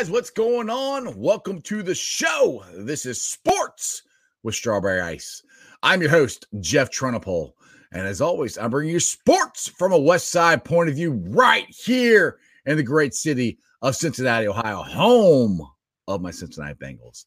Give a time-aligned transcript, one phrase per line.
[0.00, 1.14] Guys, what's going on?
[1.14, 2.64] Welcome to the show.
[2.74, 4.00] This is Sports
[4.42, 5.42] with Strawberry Ice.
[5.82, 7.52] I'm your host, Jeff Trunapole.
[7.92, 11.66] And as always, I'm bringing you sports from a West Side point of view right
[11.68, 15.60] here in the great city of Cincinnati, Ohio, home
[16.08, 17.26] of my Cincinnati Bengals.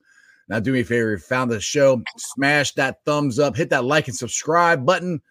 [0.49, 3.69] Now, do me a favor, if you found the show, smash that thumbs up, hit
[3.69, 5.21] that like and subscribe button.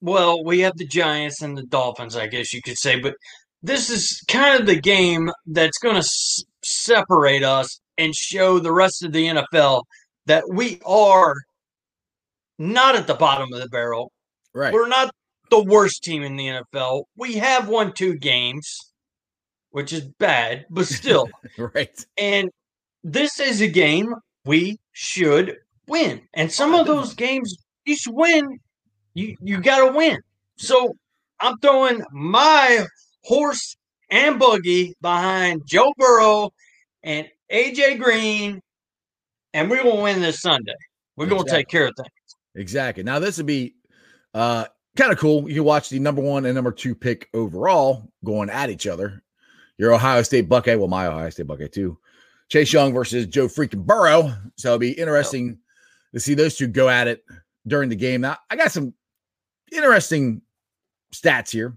[0.00, 3.14] well, we have the Giants and the Dolphins, I guess you could say, but
[3.62, 8.72] this is kind of the game that's going to s- separate us and show the
[8.72, 9.82] rest of the NFL
[10.26, 11.34] that we are
[12.58, 14.12] not at the bottom of the barrel.
[14.54, 14.72] Right.
[14.72, 15.10] We're not
[15.52, 17.04] the worst team in the NFL.
[17.14, 18.74] We have won two games,
[19.70, 21.28] which is bad, but still.
[21.58, 22.04] right.
[22.16, 22.50] And
[23.04, 24.14] this is a game
[24.46, 26.22] we should win.
[26.32, 27.54] And some of those games
[27.84, 28.60] you should win.
[29.12, 30.18] You you gotta win.
[30.56, 30.94] So
[31.38, 32.86] I'm throwing my
[33.24, 33.76] horse
[34.10, 36.50] and buggy behind Joe Burrow
[37.02, 38.62] and AJ Green,
[39.52, 40.72] and we're gonna win this Sunday.
[41.16, 42.08] We're gonna take care of things.
[42.54, 43.02] Exactly.
[43.02, 43.74] Now this would be
[44.32, 44.64] uh
[44.96, 45.48] kind of cool.
[45.48, 49.22] You can watch the number one and number two pick overall going at each other.
[49.78, 51.98] Your Ohio State Buckeye, well, my Ohio State Buckeye too.
[52.48, 54.34] Chase Young versus Joe freaking Burrow.
[54.56, 55.58] So it'll be interesting
[56.12, 57.24] to see those two go at it
[57.66, 58.20] during the game.
[58.20, 58.92] Now, I got some
[59.72, 60.42] interesting
[61.14, 61.76] stats here.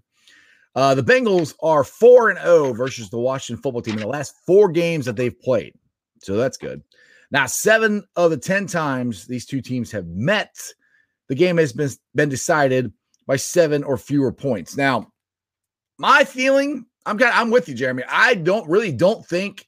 [0.75, 4.35] Uh, the Bengals are 4 and 0 versus the Washington football team in the last
[4.45, 5.73] four games that they've played.
[6.21, 6.83] So that's good.
[7.31, 10.53] Now, seven of the 10 times these two teams have met,
[11.29, 12.91] the game has been, been decided
[13.27, 14.77] by seven or fewer points.
[14.77, 15.11] Now,
[15.97, 18.03] my feeling, I'm kind of, I'm with you, Jeremy.
[18.07, 19.67] I don't really don't think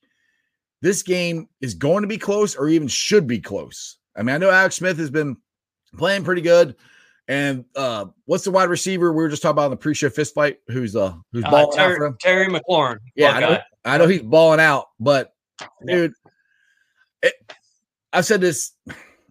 [0.81, 3.97] this game is going to be close or even should be close.
[4.15, 5.37] I mean, I know Alex Smith has been
[5.97, 6.75] playing pretty good.
[7.29, 10.33] And uh what's the wide receiver we were just talking about in the pre-show fist
[10.33, 10.59] fight?
[10.67, 12.19] Who's uh who's uh, balling Terry, out?
[12.19, 12.99] Terry McLaurin.
[13.15, 15.33] Yeah, I know, I know he's balling out, but
[15.85, 16.13] dude,
[17.21, 17.33] it,
[18.13, 18.71] I've said this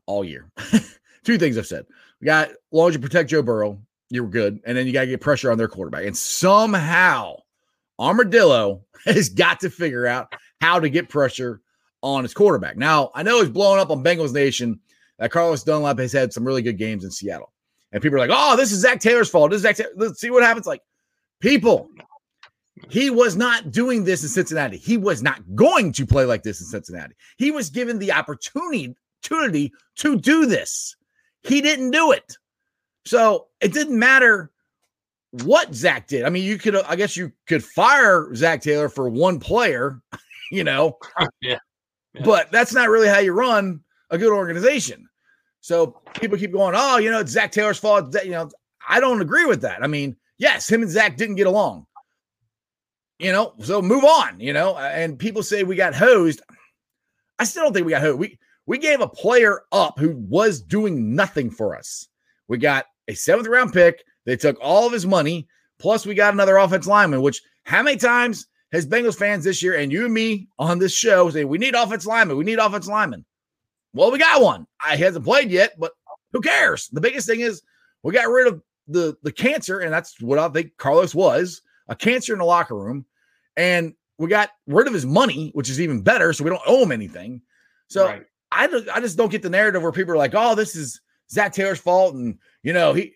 [0.04, 0.50] all year.
[1.25, 1.87] Two things I've said.
[2.20, 3.81] We got as long as you protect Joe Burrow,
[4.11, 4.61] you're good.
[4.65, 6.05] And then you got to get pressure on their quarterback.
[6.05, 7.37] And somehow
[7.99, 11.61] Armadillo has got to figure out how to get pressure
[12.03, 12.77] on his quarterback.
[12.77, 14.81] Now, I know he's blowing up on Bengals Nation
[15.19, 17.53] that Carlos Dunlap has had some really good games in Seattle.
[17.93, 19.50] And people are like, oh, this is Zac Taylor's fault.
[19.50, 19.91] This is Zac Taylor.
[19.97, 20.67] Let's see what happens.
[20.67, 20.83] Like,
[21.41, 21.88] people,
[22.91, 24.77] he was not doing this in Cincinnati.
[24.77, 27.15] He was not going to play like this in Cincinnati.
[27.38, 28.94] He was given the opportunity,
[29.25, 30.97] opportunity to do this.
[31.43, 32.37] He didn't do it.
[33.06, 34.50] So it didn't matter
[35.44, 36.25] what Zac did.
[36.25, 40.00] I mean, you could, I guess you could fire Zac Taylor for one player,
[40.53, 40.99] you know,
[41.41, 41.58] yeah.
[42.14, 42.23] yeah.
[42.25, 43.81] but that's not really how you run
[44.11, 45.08] a good organization.
[45.61, 48.14] So people keep going, oh, you know, it's Zac Taylor's fault.
[48.25, 48.50] You know,
[48.88, 49.82] I don't agree with that.
[49.82, 51.87] I mean, yes, him and Zac didn't get along,
[53.19, 56.41] you know, so move on, you know, and people say we got hosed.
[57.38, 58.19] I still don't think we got hosed.
[58.19, 62.08] We, we gave a player up who was doing nothing for us.
[62.49, 64.05] We got a seventh round pick.
[64.25, 65.47] They took all of his money.
[65.79, 69.76] Plus, we got another offense lineman, which how many times has Bengals fans this year
[69.76, 72.37] and you and me on this show say, we need offense lineman.
[72.37, 73.25] We need offense lineman.
[73.93, 74.67] Well, we got one.
[74.85, 75.93] I hasn't played yet, but
[76.32, 76.88] who cares?
[76.88, 77.62] The biggest thing is
[78.03, 81.97] we got rid of the, the cancer, and that's what I think Carlos was a
[81.97, 83.06] cancer in the locker room.
[83.56, 86.32] And we got rid of his money, which is even better.
[86.32, 87.43] So we don't owe him anything.
[87.88, 88.25] So right.
[88.53, 91.00] I, I just don't get the narrative where people are like, oh, this is
[91.31, 93.15] Zac Taylor's fault, and you know he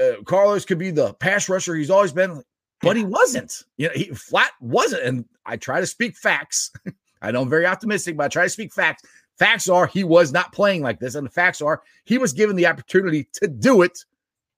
[0.00, 2.42] uh, Carlos could be the pass rusher he's always been.
[2.80, 3.64] but he wasn't.
[3.76, 5.02] You know, he flat wasn't.
[5.02, 6.70] And I try to speak facts.
[7.22, 9.02] I know I'm very optimistic, but I try to speak facts.
[9.38, 12.54] Facts are he was not playing like this, and the facts are he was given
[12.56, 13.98] the opportunity to do it.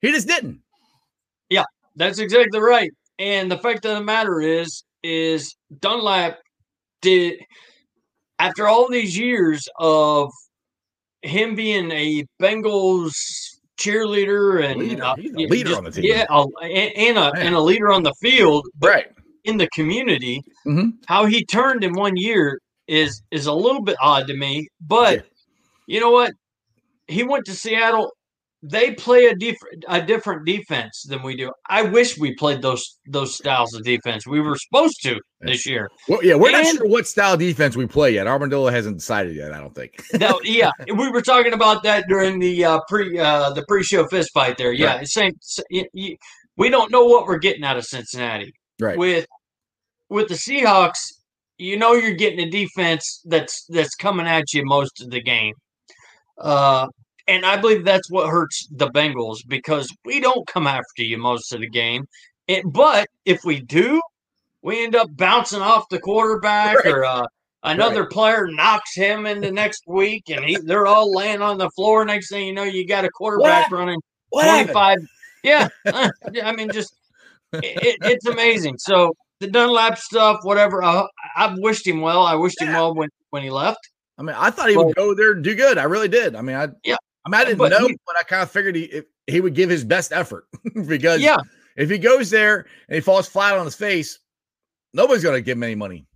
[0.03, 0.61] He just didn't.
[1.49, 1.65] Yeah,
[1.97, 2.93] that's exactly right.
[3.19, 6.39] And the fact of the matter is, is Dunlap
[7.01, 7.41] did
[8.39, 10.31] after all these years of
[11.23, 13.15] him being a Bengals
[13.79, 15.03] cheerleader and leader.
[15.05, 16.05] Uh, a leader just, on the team.
[16.05, 19.07] yeah, a, and, and a and a leader on the field, but Right.
[19.45, 20.43] in the community.
[20.67, 20.93] Mhm.
[21.07, 25.15] How he turned in one year is is a little bit odd to me, but
[25.15, 25.23] Yeah.
[25.87, 26.33] you know what?
[27.07, 28.13] He went to Seattle.
[28.62, 31.52] They play a different a different defense than we do.
[31.69, 34.26] I wish we played those those styles of defense.
[34.26, 35.88] We were supposed to this year.
[36.08, 38.26] Well, yeah, we're not sure what style defense we play yet.
[38.26, 39.52] Armadillo hasn't decided yet.
[39.52, 39.93] I don't think.
[40.14, 44.08] That, yeah, we were talking about that during the uh, pre uh, the pre show
[44.08, 44.72] fist fight there.
[44.72, 45.06] Yeah, Right.
[45.06, 45.32] same.
[45.40, 46.16] s- y- y-
[46.56, 48.99] we don't know what we're getting out of Cincinnati Right.
[48.99, 49.25] with
[50.08, 50.99] with the Seahawks.
[51.58, 55.55] You know, you're getting a defense that's that's coming at you most of the game.
[56.37, 56.87] Uh,
[57.29, 61.53] and I believe that's what hurts the Bengals because we don't come after you most
[61.53, 62.07] of the game.
[62.49, 64.01] It, but if we do,
[64.63, 66.87] we end up bouncing off the quarterback Right.
[66.93, 67.27] or uh,
[67.63, 71.71] another player knocks him in the next week, and he, they're all laying on the
[71.71, 72.05] floor.
[72.05, 73.79] Next thing you know, you got a quarterback happened?
[73.79, 74.73] running What happened?
[74.73, 74.99] 25.
[75.45, 75.69] Yeah.
[75.87, 76.11] uh,
[76.43, 76.95] I mean, just
[77.53, 78.79] it, it- it's amazing.
[78.79, 80.83] So the Dunlap stuff, whatever.
[80.83, 82.23] Uh, I've wished him well.
[82.23, 83.79] I wished him well when, when he left.
[84.19, 85.79] I mean, I thought he would go there and do good.
[85.79, 86.35] I really did.
[86.35, 86.97] I mean, I Yeah.
[87.29, 89.55] I mean, I didn't But know, he- but I kind of figured he he would
[89.55, 90.47] give his best effort
[90.87, 91.37] because Yeah.
[91.77, 94.19] if he goes there and he falls flat on his face,
[94.95, 96.07] nobody's going to give him any money.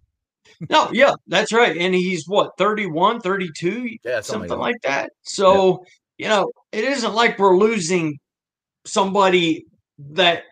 [0.70, 1.76] No, yeah, that's right.
[1.76, 5.11] And he's what, 31, 32, Yeah, something like that.
[5.23, 5.85] So,
[6.19, 8.19] you know, it isn't like we're losing
[8.87, 9.67] somebody
[9.99, 10.44] that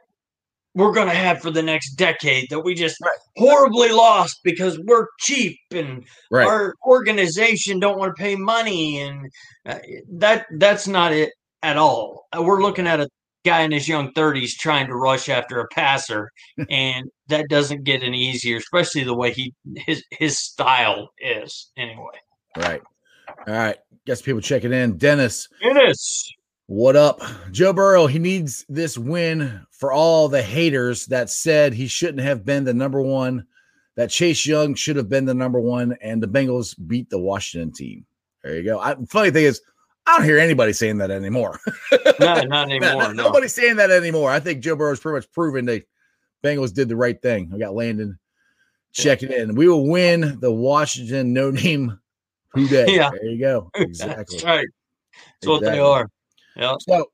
[0.75, 3.19] we're going to have for the next decade that we just Right.
[3.37, 6.47] horribly lost because we're cheap and Right.
[6.47, 9.31] our organization don't want to pay money and
[9.67, 9.79] uh,
[10.19, 11.31] that that's not it
[11.63, 12.27] at all.
[12.37, 13.09] Uh, We're looking at a
[13.45, 16.31] guy in his young 30s trying to rush after a passer
[16.71, 19.53] and that doesn't get any easier especially the way he
[19.87, 22.19] his his style is anyway.
[22.57, 22.83] Right.
[23.47, 23.79] All right.
[24.07, 24.99] Guess people checking in.
[24.99, 26.33] Dennis, It is.
[26.71, 27.21] What up?
[27.51, 32.45] Joe Burrow, he needs this win for all the haters that said he shouldn't have
[32.45, 33.45] been the number one,
[33.97, 37.73] that Chase Young should have been the number one, and the Bengals beat the Washington
[37.73, 38.07] team.
[38.45, 38.79] There you go.
[38.79, 39.61] I, funny thing is,
[40.07, 41.59] I don't hear anybody saying that anymore.
[42.21, 43.03] No, not anymore.
[43.03, 43.25] no- no.
[43.25, 44.31] Nobody's saying that anymore.
[44.31, 45.83] I think Joe Burrow's pretty much proven the
[46.45, 47.51] Bengals did the right thing.
[47.51, 48.17] We got Landon
[48.93, 49.57] checking in.
[49.57, 51.99] We will win the Washington no name
[52.51, 52.87] who day.
[52.95, 53.11] Yeah.
[53.11, 53.73] There you go.
[53.75, 54.37] Exactly.
[54.37, 54.69] That's right.
[55.41, 56.09] That's what they are.
[56.61, 56.77] Yeah.
[56.81, 57.11] So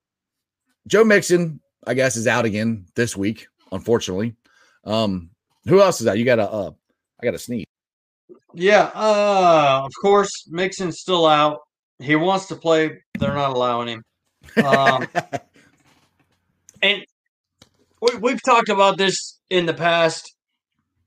[0.87, 4.35] Joe Mixon, I guess, is out again this week, unfortunately.
[4.85, 5.31] Um,
[5.67, 6.19] who else is out?
[6.19, 6.71] You got a uh
[7.21, 7.67] I got a sneeze.
[8.55, 8.91] Yeah.
[8.95, 11.61] Uh, of course, Mixon's still out.
[11.99, 13.03] He wants to play.
[13.19, 14.03] They're not allowing him.
[14.65, 15.07] Um,
[16.83, 17.05] and
[18.01, 20.35] we, we've talked about this in the past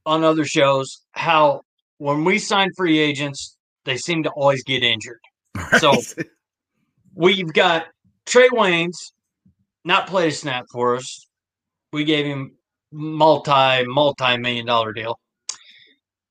[0.05, 1.62] on other shows how
[1.98, 5.19] when we sign free agents, they seem to always get injured.
[5.79, 5.93] So
[7.13, 7.88] we've got
[8.29, 9.12] Trae Waynes
[9.83, 11.25] not played a snap for us.
[11.91, 12.55] We gave him
[12.91, 15.19] multi multi million dollar deal.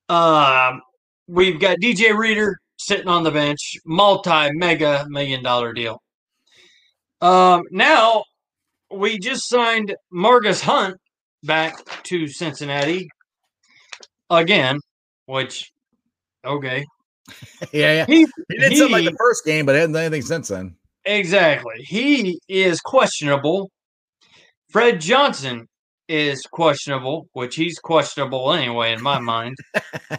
[0.09, 0.81] Um,
[1.27, 6.01] we've got DJ Reader sitting on the bench, multi mega million dollar deal.
[7.21, 8.23] Um, now
[8.93, 10.97] we just signed Margus Hunt
[11.43, 11.75] back
[12.05, 13.09] to Cincinnati
[14.31, 14.79] again,
[15.27, 15.73] which
[16.45, 16.87] okay,
[17.73, 18.07] yeah, yeah.
[18.07, 20.77] he He did something like the first game, but hasn't done anything since then.
[21.09, 21.73] Exactly.
[21.79, 23.71] He is questionable.
[24.69, 25.67] Fred Johnson
[26.07, 29.57] is questionable, which he's questionable anyway in my mind.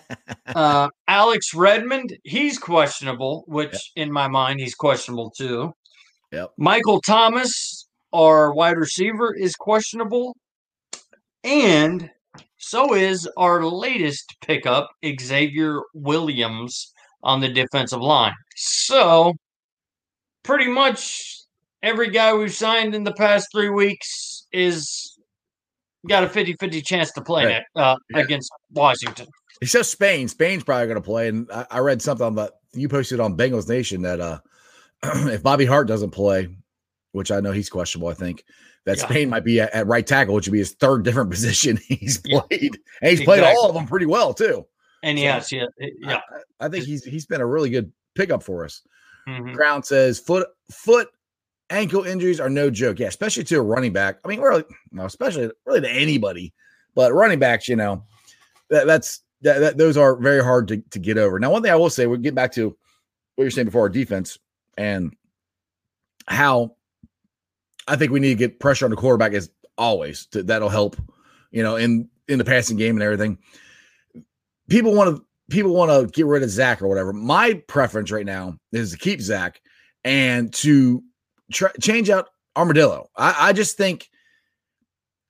[0.55, 5.72] Uh, Alex Redmond, he's questionable, which in my mind he's questionable too.
[6.31, 6.53] Yep.
[6.58, 10.36] Michael Thomas, our wide receiver, is questionable,
[11.43, 12.10] and
[12.58, 14.89] so is our latest pickup,
[15.22, 18.34] Xavier Williams, on the defensive line.
[18.55, 19.36] So
[20.50, 21.44] pretty much
[21.84, 25.18] every guy we've signed in the past three weeks is
[26.08, 27.63] got a 50-50 chance to play Right.
[27.75, 28.20] uh, Yeah.
[28.20, 29.27] against Washington.
[29.62, 30.27] Except Spain.
[30.27, 31.27] Spain's probably going to play.
[31.27, 34.39] And I, I read something about you posted on Bengals Nation that uh,
[35.03, 36.48] if Bobby Hart doesn't play,
[37.12, 38.44] which I know he's questionable, I think
[38.86, 39.06] that Yeah.
[39.06, 42.22] Spain might be at, at right tackle, which would be his third different position he's
[42.25, 42.39] Yeah.
[42.41, 44.65] played, and he's played all of them pretty well too.
[45.03, 45.65] And So- yes, yeah,
[46.00, 46.22] yeah.
[46.60, 48.82] I, I think he's he's been a really good pickup for us.
[49.29, 49.55] Mhm.
[49.55, 51.09] Crown says foot foot
[51.69, 53.00] ankle injuries are no joke.
[53.00, 54.19] Yeah, especially to a running back.
[54.24, 56.53] I mean, really, no, especially really to anybody.
[56.95, 58.03] But running backs, you know,
[58.69, 61.39] that, that's that, that, those are very hard to, to get over.
[61.39, 62.75] Now, one thing I will say, we'll get back to
[63.36, 64.38] what you're saying before our defense
[64.77, 65.15] and
[66.27, 66.75] how
[67.88, 70.25] I think we need to get pressure on the quarterback as always.
[70.27, 70.98] To, that'll help,
[71.51, 73.38] you know, in in the passing game and everything.
[74.69, 77.13] People want to people want to get rid of Zac or whatever.
[77.13, 79.62] My preference right now is to keep Zac
[80.03, 81.03] and to
[81.79, 83.10] change out Armadillo.
[83.15, 84.10] I, I just think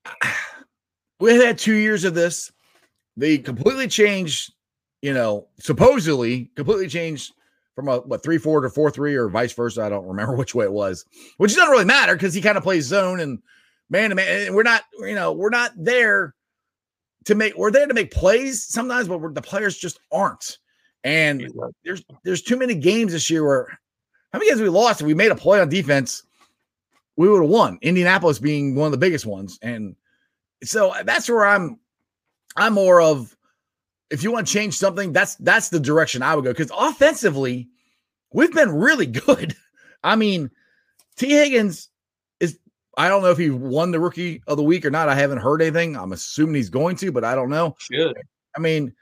[1.19, 2.51] we had two years of this.
[3.17, 4.53] They completely changed,
[5.01, 7.33] you know, supposedly completely changed
[7.75, 9.81] from a what three four to four three or vice versa.
[9.81, 11.05] I don't remember which way it was,
[11.37, 13.39] which doesn't really matter because he kind of plays zone and
[13.89, 14.53] man to man.
[14.53, 16.35] We're not, you know, we're not there
[17.25, 17.55] to make.
[17.57, 20.57] We're there to make plays sometimes, but the players just aren't.
[21.03, 21.51] And
[21.83, 23.79] there's there's too many games this year where
[24.33, 25.01] how many games we lost?
[25.01, 26.23] If we made a play on defense,
[27.15, 27.79] we would have won.
[27.81, 29.95] Indianapolis being one of the biggest ones, and
[30.63, 31.79] so that's where I'm.
[32.57, 33.35] I'm more of
[34.09, 37.69] if you want to change something, that's that's the direction I would go because offensively,
[38.33, 39.55] we've been really good.
[40.03, 40.49] I mean,
[41.15, 41.89] Tee Higgins
[42.99, 45.07] I don't know if he won the rookie of the week or not.
[45.07, 45.95] I haven't heard anything.
[45.95, 47.77] I'm assuming he's going to, but I don't know.
[47.79, 48.17] Should.
[48.57, 48.93] I mean,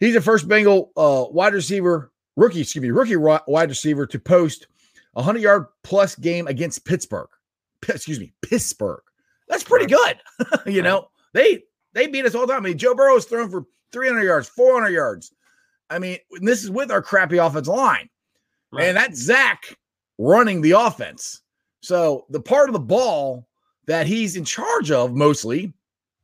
[0.00, 4.66] he's the first Bengal uh, wide receiver rookie, excuse me, rookie wide receiver to post
[5.14, 7.28] a 100 yard plus game against Pittsburgh.
[7.82, 9.02] P- excuse me, Pittsburgh.
[9.46, 10.16] That's pretty good.
[10.66, 12.64] you know, they they beat us all the time.
[12.64, 15.34] I mean, Joe Burrow is thrown for 300 yards, 400 yards.
[15.90, 18.08] I mean, this is with our crappy offensive line.
[18.72, 18.86] Right.
[18.86, 19.76] And that's Zac
[20.16, 21.42] running the offense.
[21.80, 23.46] So the part of the ball
[23.86, 25.72] that he's in charge of mostly,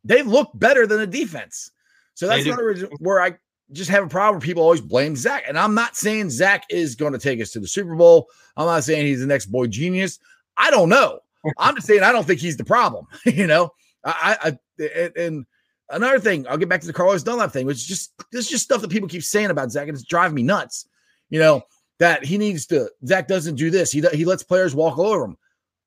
[0.05, 1.71] they look better than the defense.
[2.15, 3.35] So that's another reason where I
[3.73, 4.41] just have a problem.
[4.41, 5.45] People always blame Zac.
[5.49, 8.29] And I'm not saying Zac is going to take us to the Super Bowl.
[8.57, 10.19] I'm not saying he's the next boy genius.
[10.57, 11.21] I don't know.
[11.59, 13.07] I'm just saying I don't think he's the problem.
[13.25, 13.71] you know,
[14.05, 15.47] I, I and
[15.91, 18.51] Another thing, I'll get back to the Carlos Dunlap thing, which is just this is
[18.51, 20.89] just stuff that people keep saying about Zac, and it's driving me nuts.
[21.29, 21.63] You know
[21.99, 22.91] that he needs to.
[23.07, 23.93] Zac doesn't do this.
[23.93, 25.37] He he lets players walk all over him.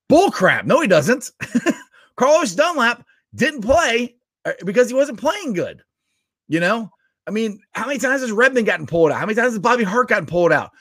[0.10, 0.66] Bull crap.
[0.66, 1.32] No, he doesn't.
[2.16, 5.82] Carlos Dunlap didn't play uh, because he wasn't playing good.
[6.48, 6.90] You know,
[7.28, 9.20] I mean, how many times has Redmond gotten pulled out?
[9.20, 10.72] How many times has Bobby Hart gotten pulled out?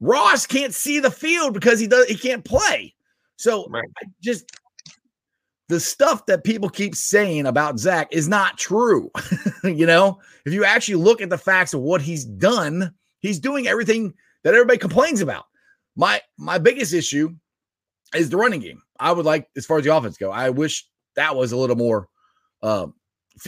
[0.00, 2.94] Ross can't see the field because he does he can't play.
[3.36, 3.84] So right.
[4.22, 4.50] just
[5.68, 9.10] the stuff that people keep saying about Zac is not true.
[9.64, 13.66] you know, if you actually look at the facts of what he's done, he's doing
[13.66, 15.46] everything that everybody complains about.
[15.96, 17.34] My my biggest issue
[18.14, 18.82] is the running game.
[18.98, 20.86] I would like, as far as the offense go, I wish
[21.16, 22.08] that was a little more
[22.62, 22.88] uh,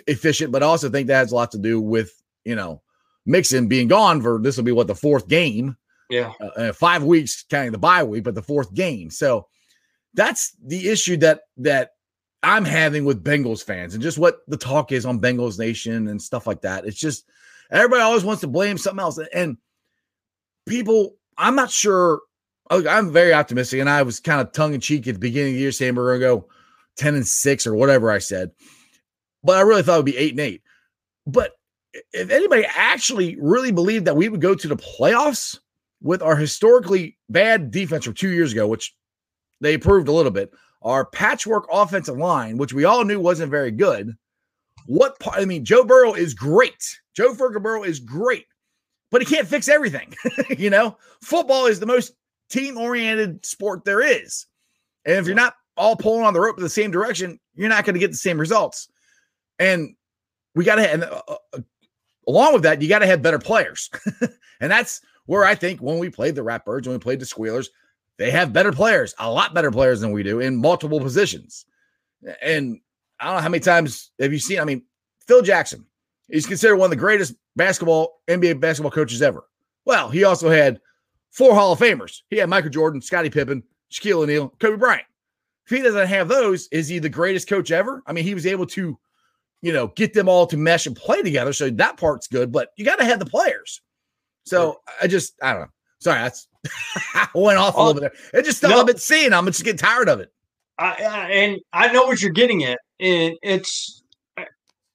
[0.06, 2.12] efficient, but I also think that has a lot to do with
[2.44, 2.82] you know
[3.26, 5.76] Mixon being gone for this will be what the fourth game.
[6.08, 9.10] Yeah, uh, five weeks counting the bye week, but the fourth game.
[9.10, 9.46] So
[10.14, 11.92] that's the issue that that
[12.42, 16.20] I'm having with Bengals fans and just what the talk is on Bengals Nation and
[16.20, 16.86] stuff like that.
[16.86, 17.24] It's just
[17.70, 19.18] everybody always wants to blame something else.
[19.32, 19.58] And
[20.66, 22.20] people, I'm not sure.
[22.70, 25.54] I'm very optimistic, and I was kind of tongue in cheek at the beginning of
[25.54, 26.48] the year saying we're going to go
[26.96, 28.52] 10 and 6 or whatever I said.
[29.42, 30.62] But I really thought it would be 8 and 8.
[31.26, 31.52] But
[32.12, 35.58] if anybody actually really believed that we would go to the playoffs
[36.00, 38.94] with our historically bad defense from two years ago, which
[39.60, 43.70] they improved a little bit, our patchwork offensive line, which we all knew wasn't very
[43.70, 44.16] good.
[44.86, 45.38] What part?
[45.38, 47.00] I mean, Joe Burrow is great.
[47.14, 48.46] Joe Ferguson Burrow is great,
[49.10, 50.14] but he can't fix everything.
[50.58, 52.14] you know, football is the most
[52.50, 54.46] team oriented sport there is.
[55.04, 57.84] And if you're not all pulling on the rope in the same direction, you're not
[57.84, 58.88] going to get the same results.
[59.58, 59.94] And
[60.54, 61.60] we got to have, uh, uh,
[62.28, 63.88] along with that, you got to have better players.
[64.60, 67.70] and that's where I think when we played the Ratbirds, when we played the Squealers,
[68.18, 71.64] they have better players, a lot better players than we do in multiple positions.
[72.42, 72.80] And
[73.18, 74.60] I don't know how many times have you seen?
[74.60, 74.82] I mean,
[75.26, 75.86] Phil Jackson,
[76.28, 79.44] he's considered one of the greatest basketball, NBA basketball coaches ever.
[79.86, 80.80] Well, he also had
[81.30, 82.22] four Hall of Famers.
[82.30, 85.06] He had Michael Jordan, Scottie Pippen, Shaquille O'Neal, Kobe Bryant.
[85.66, 88.02] If he doesn't have those, is he the greatest coach ever?
[88.06, 88.98] I mean, he was able to,
[89.62, 91.52] you know, get them all to mesh and play together.
[91.52, 93.80] So that part's good, but you got to have the players.
[94.44, 95.68] So I just, I don't know.
[96.00, 96.48] Sorry, that's
[97.14, 98.40] I went off a little bit there.
[98.40, 99.32] It just stuff no, I've been seeing.
[99.32, 100.32] I'm just getting tired of it.
[100.78, 100.92] I,
[101.30, 104.02] and I know what you're getting at, and it's.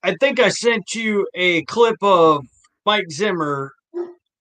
[0.01, 2.44] I think I sent you a clip of
[2.86, 3.72] Mike Zimmer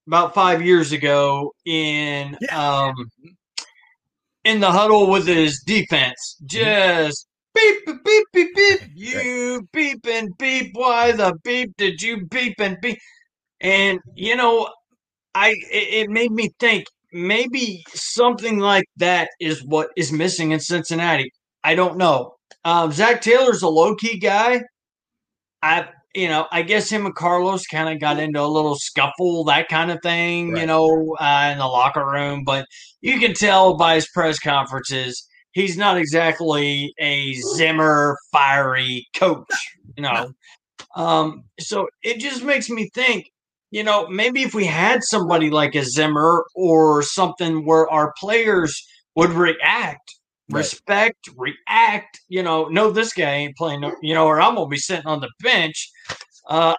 [0.07, 2.85] about five years ago in yeah.
[2.87, 2.95] um
[4.45, 6.37] in the huddle with his defense.
[6.43, 6.47] Mm-hmm.
[6.47, 8.81] Just beep beep beep beep beep.
[8.95, 10.71] You beep and beep.
[10.75, 12.99] Why the beep did you beep and beep?
[13.61, 14.69] And you know,
[15.35, 20.61] I it, it made me think maybe something like that is what is missing in
[20.61, 21.31] Cincinnati.
[21.63, 22.35] I don't know.
[22.65, 24.63] Um, Zac Taylor's a low key guy.
[25.63, 29.45] I you know, I guess him and Carlos kind of got into a little scuffle,
[29.45, 30.61] that kind of thing, Right.
[30.61, 32.45] you know, uh, in the locker room.
[32.45, 32.67] But
[33.01, 39.47] you can tell by his press conferences, he's not exactly a Zimmer fiery coach,
[39.97, 40.33] you know.
[40.97, 43.27] Um, so it just makes me think,
[43.71, 48.81] you know, maybe if we had somebody like a Zimmer or something where our players
[49.17, 50.14] would react,
[50.51, 50.59] Right.
[50.59, 54.69] respect, react, you know, no, this guy ain't playing, no- you know, or I'm gonna
[54.69, 55.91] be sitting on the bench.
[56.49, 56.75] Uh,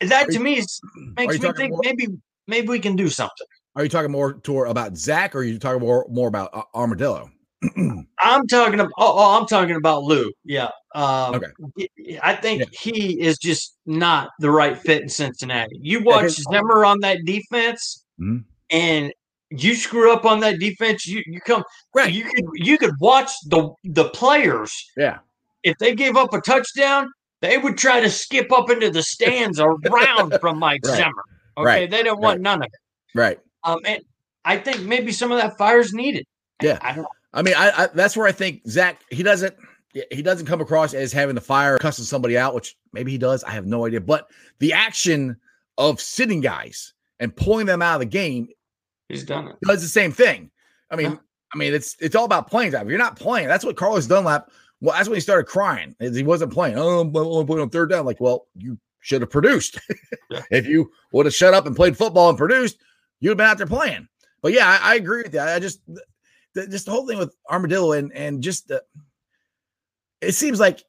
[0.00, 0.80] that Are to me is,
[1.16, 2.06] makes me think more- maybe
[2.46, 3.46] maybe we can do something.
[3.76, 6.62] Are you talking more to about Zac, or are you talking more more about uh,
[6.74, 7.30] Armadillo?
[8.18, 8.92] I'm talking about.
[8.96, 10.32] Oh, oh, I'm talking about Lou.
[10.44, 10.70] Yeah.
[10.94, 12.18] Um, Okay.
[12.22, 12.66] I think Yeah.
[12.80, 15.78] he is just not the right fit in Cincinnati.
[15.82, 18.44] You watch Zimmer on that defense, Mhm.
[18.70, 19.12] and
[19.50, 21.06] you screw up on that defense.
[21.06, 21.64] You you come.
[21.94, 22.12] Right.
[22.12, 25.18] You could you could watch the the players Yeah.
[25.62, 27.10] if they gave up a touchdown.
[27.42, 30.96] They would try to skip up into the stands around from Mike Right.
[30.96, 31.24] Zimmer.
[31.56, 31.90] Okay, Right.
[31.90, 32.42] they don't want Right.
[32.42, 33.18] none of it.
[33.18, 33.40] Right.
[33.64, 34.02] Um, and
[34.44, 36.26] I think maybe some of that fire's needed.
[36.62, 36.78] Yeah.
[36.82, 37.06] I don't.
[37.32, 39.54] I mean, I, I that's where I think Zac he doesn't
[40.12, 43.42] he doesn't come across as having the fire cussing somebody out, which maybe he does.
[43.44, 44.00] I have no idea.
[44.00, 44.28] But
[44.60, 45.36] the action
[45.78, 48.48] of sitting guys and pulling them out of the game
[49.10, 49.56] He's done it.
[49.62, 50.50] does the same thing.
[50.90, 51.18] I mean, Yeah.
[51.52, 52.82] I mean, it's it's all about playing time.
[52.86, 54.50] If you're not playing, that's what Carlos Dunlap.
[54.80, 55.94] Well, that's when he started crying.
[56.00, 56.78] Is he wasn't playing.
[56.78, 58.06] Oh, I'm only playing on third down.
[58.06, 59.78] Like, well, you should have produced.
[60.30, 60.42] Yeah.
[60.50, 62.78] if you would have shut up and played football and produced,
[63.18, 64.06] you'd have been out there playing.
[64.42, 65.48] But yeah, I, I agree with that.
[65.48, 65.80] I just
[66.54, 68.82] the, just the whole thing with Armadillo and and just the,
[70.20, 70.84] it seems like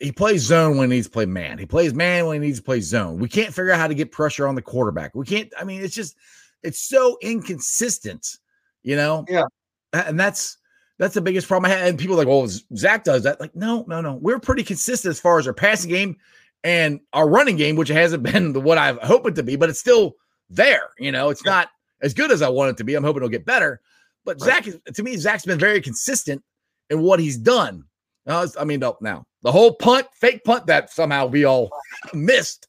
[0.00, 1.58] he plays zone when he needs to play man.
[1.58, 3.18] He plays man when he needs to play zone.
[3.18, 5.14] We can't figure out how to get pressure on the quarterback.
[5.14, 5.52] We can't.
[5.58, 6.16] I mean, it's just
[6.62, 8.38] it's so inconsistent,
[8.82, 9.24] you know.
[9.28, 9.44] Yeah.
[9.92, 10.58] And that's
[10.98, 11.88] that's the biggest problem I had.
[11.88, 12.46] And people are like, well,
[12.76, 13.40] Zac does that.
[13.40, 14.14] Like, no, no, no.
[14.14, 16.16] We're pretty consistent as far as our passing game
[16.64, 19.68] and our running game, which hasn't been the, what I've hoped it to be, but
[19.68, 20.14] it's still
[20.48, 20.90] there.
[20.98, 21.52] You know, it's Yeah.
[21.52, 21.68] not
[22.02, 22.94] as good as I want it to be.
[22.94, 23.80] I'm hoping it'll get better.
[24.24, 24.64] But Right.
[24.64, 26.42] Zac, to me, Zac's been very consistent
[26.90, 27.84] in what he's done.
[28.26, 31.70] It's- I mean, no, now the whole punt, fake punt that somehow we all
[32.14, 32.68] missed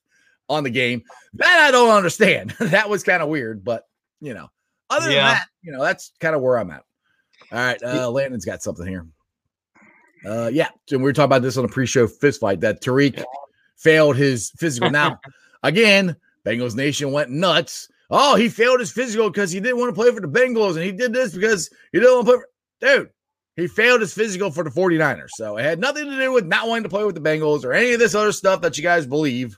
[0.49, 1.03] on the game,
[1.35, 2.51] that I don't understand.
[2.59, 3.83] that was kind of weird, but
[4.21, 4.49] you know,
[4.89, 6.83] other than that, you know, that's kind of where I'm at.
[7.51, 9.05] All right, uh, Landon's got something here.
[10.25, 13.17] Uh, yeah, and we were talking about this on a pre-show fist fight that Tariq
[13.17, 13.23] Yeah.
[13.77, 14.89] failed his physical.
[14.89, 15.19] Now,
[15.63, 17.89] again, Bengals Nation went nuts.
[18.09, 20.83] Oh, he failed his physical because he didn't want to play for the Bengals, and
[20.83, 22.99] he did this because he didn't want to play for.
[22.99, 23.09] Dude,
[23.55, 25.29] he failed his physical for the 49ers.
[25.35, 27.73] So it had nothing to do with not wanting to play with the Bengals or
[27.73, 29.57] any of this other stuff that you guys believe.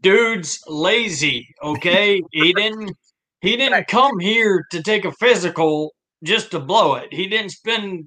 [0.00, 2.96] Dude's lazy okay he didn't
[3.40, 5.92] he didn't come here to take a physical
[6.24, 8.04] just to blow it he didn't spend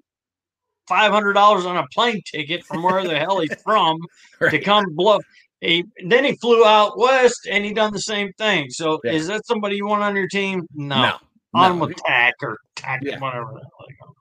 [0.90, 3.98] $500 on a plane ticket from where the hell he's from
[4.50, 5.20] to come blow
[5.62, 9.14] he then he flew out west and he done the same thing so Yeah.
[9.14, 11.18] is that somebody you want on your team no, No.
[11.54, 11.86] on no.
[11.86, 13.20] with tack or tack Yeah.
[13.20, 14.16] whatever the hell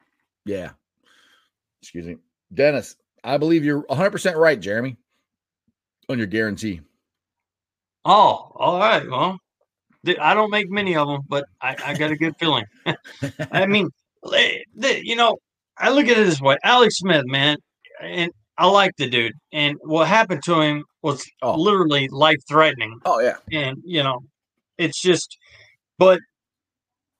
[0.46, 0.70] Yeah.
[1.82, 2.16] Excuse me.
[2.52, 4.96] Dennis, I believe you're 100% right, Jeremy,
[6.08, 6.80] on your guarantee.
[8.04, 9.38] oh all right well
[10.20, 12.64] I don't make many of them, but I, I got a good feeling.
[13.50, 13.88] I mean,
[14.76, 15.38] you know,
[15.78, 17.56] I look at it this way: Alex Smith, man,
[18.02, 19.32] and I like the dude.
[19.52, 21.54] And what happened to him was Oh.
[21.58, 22.98] literally life threatening.
[23.06, 23.36] Oh, yeah.
[23.52, 24.20] And you know,
[24.78, 25.38] it's just.
[25.98, 26.20] But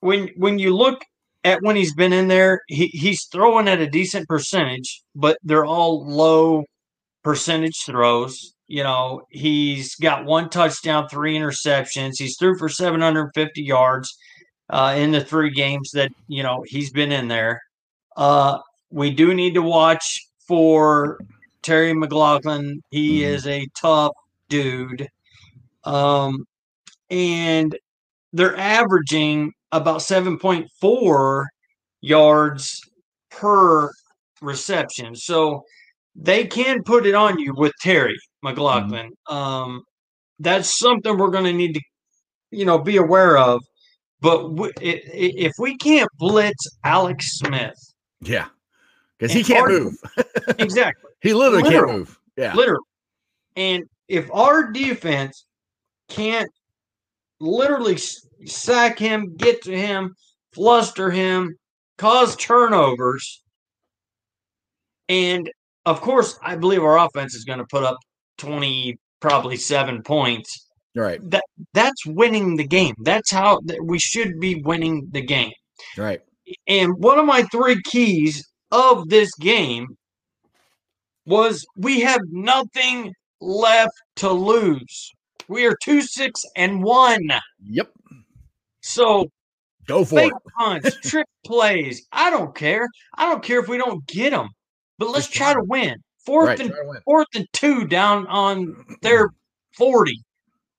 [0.01, 1.01] when when you look
[1.45, 5.65] at when he's been in there, he, he's throwing at a decent percentage, but they're
[5.65, 6.65] all low
[7.23, 8.54] percentage throws.
[8.67, 12.13] You know, he's got one touchdown, three interceptions.
[12.19, 14.17] He's threw for 750 yards
[14.71, 17.61] uh, in the three games that you know he's been in there.
[18.17, 18.59] Uh,
[18.91, 21.19] we do need to watch for
[21.63, 22.81] Terry McLaughlin.
[22.91, 23.27] He Mhm.
[23.27, 24.13] is a tough
[24.49, 25.09] dude,
[25.85, 26.45] um,
[27.11, 27.77] and
[28.33, 31.49] they're averaging about 7.4
[32.01, 32.81] yards
[33.31, 33.91] per
[34.43, 35.15] reception.
[35.17, 35.65] So
[36.17, 39.11] they can put it on you with Terry McLaughlin.
[39.29, 39.83] Um,
[40.39, 41.81] that's something we're going to need to,
[42.53, 43.61] you know, be aware of.
[44.21, 47.75] But w- i- i- if we can't blitz Alex Smith,
[48.21, 48.47] Yeah.
[49.19, 49.95] Because he can't our- move.
[50.59, 52.19] exactly, He literally can't move.
[52.37, 52.55] Yeah.
[52.55, 52.85] literally,
[53.57, 55.47] and if our defense
[56.09, 56.51] can't
[57.41, 57.97] literally
[58.47, 60.15] sack him, get to him,
[60.53, 61.57] fluster him,
[61.99, 63.43] cause turnovers,
[65.09, 65.51] and
[65.87, 67.99] of course, I believe our offense is going to put up
[68.39, 70.69] twenty, probably seven points.
[70.95, 71.19] Right.
[71.31, 72.95] That That's winning the game.
[73.03, 75.53] That's how th- we should be winning the game.
[75.97, 76.21] Right.
[76.69, 79.97] And one of my three keys of this game
[81.27, 85.11] was we have nothing left to lose.
[85.49, 87.29] We are two six and one.
[87.63, 87.91] Yep.
[88.83, 89.29] So
[89.87, 90.53] go for fake it.
[90.59, 92.07] punts, trick plays.
[92.13, 92.87] I don't care.
[93.17, 94.49] I don't care if we don't get them,
[94.99, 95.97] but let's try to win.
[96.25, 97.01] Fourth Right, and try to win.
[97.05, 99.31] fourth and two down on their
[99.77, 100.23] forty.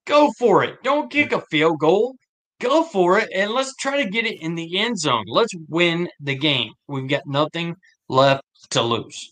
[0.05, 0.81] Go for it.
[0.83, 2.15] Don't kick a field goal.
[2.59, 5.25] Go for it, and let's try to get it in the end zone.
[5.27, 6.71] Let's win the game.
[6.87, 7.75] We've got nothing
[8.07, 9.31] left to lose.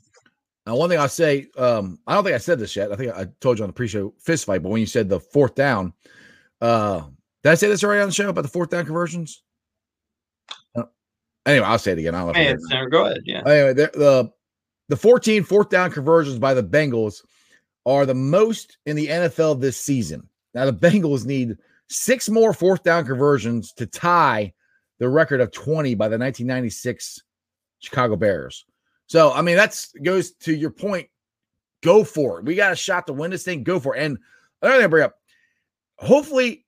[0.66, 2.92] Now, one thing I'll say, um, I don't think I said this yet.
[2.92, 5.20] I think I told you on the pre-show fist fight, but when you said the
[5.20, 5.94] fourth down,
[6.62, 7.02] uh,
[7.44, 9.44] did I say this already on the show about the fourth down conversions?
[10.76, 10.84] Uh,
[11.46, 12.16] anyway, I'll say it again.
[12.16, 12.34] I don't know.
[12.34, 12.92] Hey, did or not.
[12.92, 13.22] Go ahead.
[13.26, 13.42] Yeah.
[13.46, 14.32] Anyway, the, the
[14.90, 17.24] the 14 fourth down conversions by the Bengals
[17.86, 20.28] are the most in the NFL this season.
[20.54, 21.58] Now the Bengals need
[21.90, 24.54] six more fourth down conversions to tie
[25.00, 27.22] the record of 20 by the 1996
[27.80, 28.66] Chicago Bears.
[29.08, 31.08] So I mean that's goes to your point.
[31.82, 32.46] Go for it.
[32.46, 33.64] We got a shot to win this thing.
[33.64, 34.04] Go for it.
[34.04, 34.18] And
[34.62, 35.16] another thing I bring up,
[35.98, 36.66] hopefully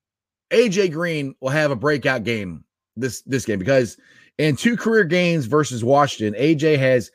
[0.52, 2.64] AJ Green will have a breakout game
[2.98, 3.98] this this game because
[4.38, 7.12] in two career games versus Washington, AJ has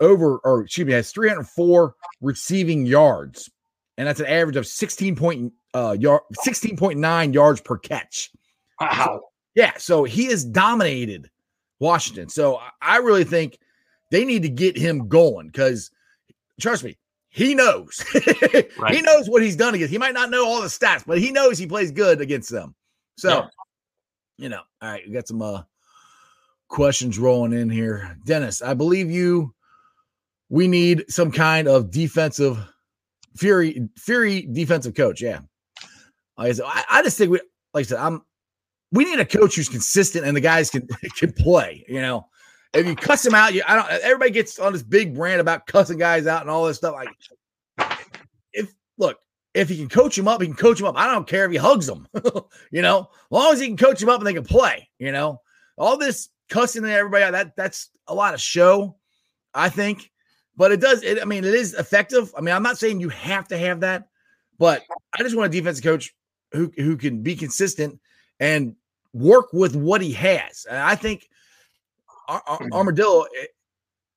[0.00, 3.50] over or excuse me has 304 receiving yards,
[3.98, 8.30] and that's an average of 16 point uh yard 16.9 yards per catch.
[8.80, 9.20] Wow.
[9.54, 11.28] Yeah, so he has dominated
[11.80, 12.28] Washington.
[12.28, 13.58] So I- really think
[14.10, 15.90] they need to get him going because
[16.60, 16.96] trust me,
[17.30, 18.04] he knows.
[18.90, 19.92] He knows what he's done against.
[19.92, 22.74] He might not know all the stats, but he knows he plays good against them.
[23.16, 23.46] So, Yeah.
[24.38, 25.62] you know, all right, we got some uh
[26.68, 28.16] questions rolling in here.
[28.24, 29.54] Dennis, I believe you
[30.50, 32.58] we need some kind of defensive
[33.36, 35.22] fury fury defensive coach.
[35.22, 35.40] Yeah.
[36.36, 37.40] Like I, said, I, I just think we
[37.72, 38.22] like I said, I'm
[38.92, 40.86] we need a coach who's consistent and the guys can
[41.16, 42.26] can play, you know.
[42.72, 45.66] If you cuss them out, you I don't everybody gets on this big brand about
[45.66, 46.94] cussing guys out and all this stuff.
[46.94, 47.08] Like
[48.52, 49.18] if look,
[49.54, 50.96] if he can coach him up, he can coach him up.
[50.96, 52.06] I don't care if he hugs them,
[52.70, 55.12] you know, as long as he can coach him up and they can play, you
[55.12, 55.40] know.
[55.78, 58.98] All this cussing and everybody that that's a lot of show,
[59.54, 60.10] I think.
[60.60, 62.34] But it does, it, I mean, it is effective.
[62.36, 64.08] I mean, I'm not saying you have to have that,
[64.58, 64.82] but
[65.14, 66.14] I just want a defensive coach
[66.52, 67.98] who who can be consistent
[68.40, 68.76] and
[69.14, 70.66] work with what he has.
[70.68, 71.30] And I think
[72.28, 73.24] Ar- Ar- Armadillo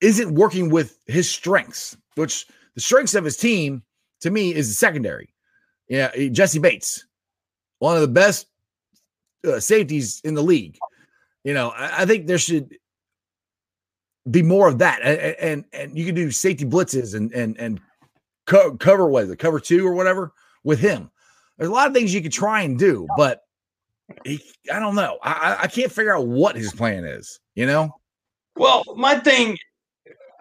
[0.01, 3.82] isn't working with his strengths, which the strengths of his team
[4.19, 5.34] to me is the secondary.
[5.88, 7.06] Yeah, eh, Jessie Bates,
[7.79, 8.47] one of the best
[9.47, 10.77] uh, safeties in the league.
[11.45, 12.77] You know, I, I think there should
[14.31, 17.79] be more of that, and and, and you can do safety blitzes and and and
[18.45, 20.31] co- cover what is it, cover two or whatever
[20.63, 21.09] with him.
[21.57, 23.41] There's a lot of things you could try and do, but
[24.25, 25.19] he, I don't know.
[25.23, 27.39] I I- can't figure out what his plan is.
[27.55, 27.95] You know,
[28.55, 29.57] Well, my thing,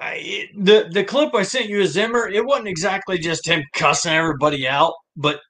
[0.01, 4.13] I, the the clip I sent you of Zimmer, it wasn't exactly just him cussing
[4.13, 5.41] everybody out, but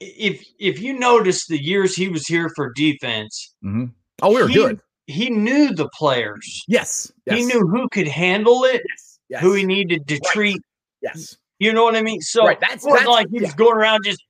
[0.00, 3.86] if if you notice the years he was here for defense, mm-hmm.
[4.22, 4.80] oh, we were he, good.
[5.06, 6.64] He knew the players.
[6.66, 7.38] Yes, yes.
[7.38, 10.22] He knew who could handle it, yes, yes, who he needed to Right.
[10.32, 10.62] treat.
[11.02, 12.20] yes, You know what I mean?
[12.22, 13.56] So Right, that's- that's- like he was yeah.
[13.56, 14.22] going around just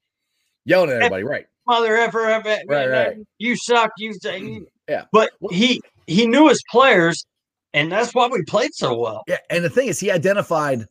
[0.64, 1.22] yelling at everybody.
[1.24, 3.16] Right, mother effer, effer, Right, right.
[3.38, 5.04] you suck, you say, mm, Yeah.
[5.12, 7.24] But he he knew his players,
[7.72, 9.22] and that's why we played so well.
[9.28, 9.38] yeah.
[9.50, 10.87] And the thing is, he identified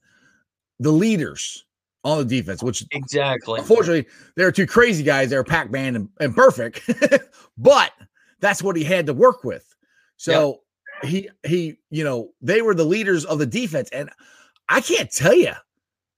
[0.80, 1.63] the leaders
[2.04, 3.60] on the defense, which Exactly.
[3.60, 6.82] Unfortunately, there are two crazy guys that are Pac Man and, and perfect,
[7.58, 7.91] but
[8.39, 9.73] that's what he had to work with.
[10.24, 10.62] So
[11.04, 14.10] he he, you know, they were the leaders of the defense, and
[14.70, 15.54] I can't tell you.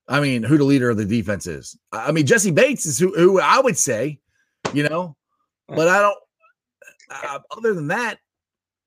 [0.08, 1.76] I mean, who the leader of the defense is?
[1.92, 4.20] I mean, Jessie Bates is who, who I would say,
[4.74, 5.16] you know,
[5.68, 6.18] but I don't.
[7.10, 8.20] Uh, other than that,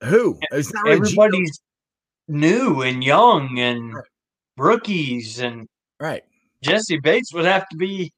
[0.04, 0.38] who?
[0.52, 1.60] It's not really Everybody's
[2.28, 4.04] new and young and Right.
[4.56, 5.66] rookies, and
[5.98, 6.22] right.
[6.62, 8.12] Jessie Bates would have to be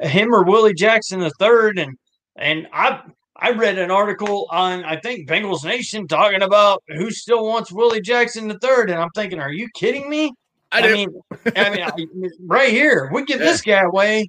[0.00, 1.78] him or Willie Jackson the third.
[1.78, 1.96] And
[2.36, 3.02] and I
[3.40, 8.00] I read an article on I think Bengals Nation talking about who still wants Willie
[8.02, 10.32] Jackson the third, and I'm thinking, are you kidding me?
[10.72, 10.92] I, do.
[10.94, 11.08] mean,
[11.56, 13.46] I mean, I- right here, we give Yeah.
[13.46, 14.28] this guy away.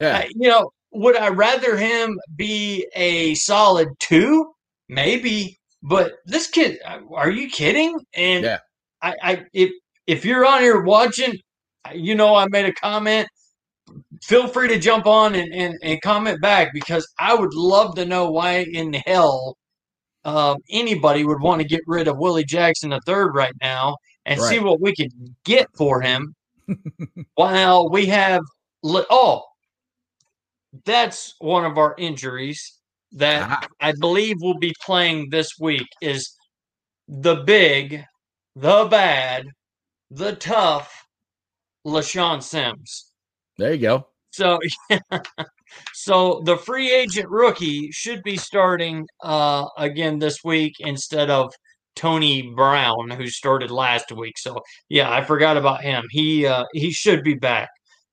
[0.00, 0.16] yeah.
[0.18, 4.52] I- you know, would I rather him be a solid two?
[4.88, 6.78] Maybe, but this kid,
[7.14, 7.98] are you kidding?
[8.14, 8.58] And Yeah.
[9.02, 9.70] I, I, if
[10.06, 11.34] if you're on here watching,
[11.94, 13.28] you know, I made a comment.
[14.22, 18.04] Feel free to jump on and, and, and comment back because I would love to
[18.04, 19.56] know why in hell
[20.24, 24.40] um, anybody would want to get rid of Willie Jackson the third right now and
[24.40, 25.10] see what we could
[25.44, 26.34] get for him.
[27.34, 28.42] while we have
[28.82, 29.42] li- oh,
[30.84, 32.78] that's one of our injuries
[33.12, 33.66] that Aha.
[33.80, 36.34] I believe will be playing this week is
[37.08, 38.04] the big,
[38.56, 39.46] the bad,
[40.10, 41.06] the tough
[41.86, 43.12] LeShaun Sims.
[43.58, 44.06] There you go.
[44.32, 44.58] So,
[45.94, 51.52] so the free agent rookie should be starting uh, again this week instead of
[51.96, 54.38] Tony Brown, who started last week.
[54.38, 56.04] So, yeah, I forgot about him.
[56.10, 57.68] He uh, he should be back.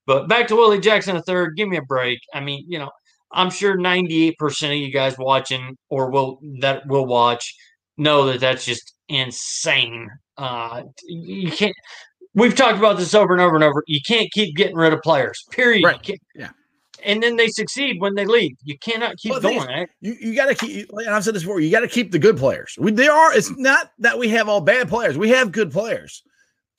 [0.06, 1.56] But back to Willie Jackson the third.
[1.56, 2.20] Give me a break.
[2.34, 2.90] I mean, you know,
[3.32, 7.54] I'm sure 98% of you guys watching or will that will watch
[7.98, 10.10] know that that's just insane.
[10.38, 11.76] Uh, you can't.
[12.40, 13.84] We've talked about this over and over and over.
[13.88, 15.46] You can't keep getting rid of players.
[15.52, 15.84] Period.
[15.84, 16.20] Right.
[16.36, 16.50] Yeah.
[17.04, 18.58] And then they succeed when they leave.
[18.64, 19.70] You cannot keep well, going.
[19.70, 20.90] Is, You you got to keep.
[20.92, 21.60] And I've said this before.
[21.60, 22.76] You got to keep the good players.
[22.78, 23.36] We, there are.
[23.36, 25.18] It's not that we have all bad players.
[25.18, 26.24] We have good players.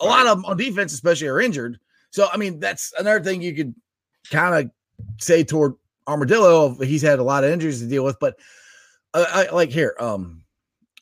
[0.00, 0.10] A right.
[0.10, 1.78] lot of them on defense, especially, are injured.
[2.10, 3.74] So I mean, that's another thing you could
[4.30, 4.70] kind of
[5.18, 5.74] say toward
[6.06, 6.74] Armadillo.
[6.82, 8.38] He's had a lot of injuries to deal with, but
[9.14, 10.42] uh, I, like here, um,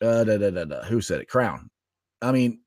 [0.01, 1.29] uh, da, da, da, who said it?
[1.29, 1.71] Crown.
[2.23, 2.61] I mean,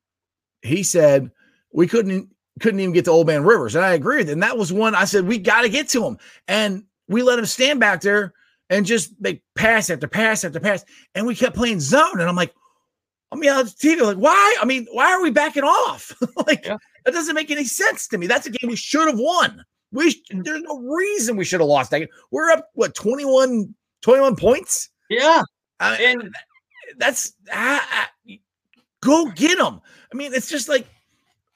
[0.62, 1.32] he said
[1.74, 2.30] we couldn't
[2.60, 4.30] couldn't even get to Old Man Rivers, and I agree with.
[4.30, 4.34] It.
[4.34, 7.40] And that was one I said we got to get to him, and we let
[7.40, 8.34] him stand back there
[8.70, 12.36] and just make pass after pass after pass, and we kept playing zone, and I'm
[12.36, 12.54] like.
[13.34, 14.58] I mean, on TV, like, why?
[14.62, 16.12] I mean, why are we backing off?
[16.48, 16.76] like, yeah.
[17.06, 18.28] that doesn't make any sense to me.
[18.28, 19.64] That's a game we should have won.
[19.94, 22.08] We there's no reason we should have lost that game.
[22.32, 24.90] We're up what 21, 21 points.
[25.10, 25.44] Yeah,
[25.80, 26.34] I and
[26.98, 28.10] that's ah,
[29.02, 29.82] go get them.
[30.12, 30.88] I mean, it's just like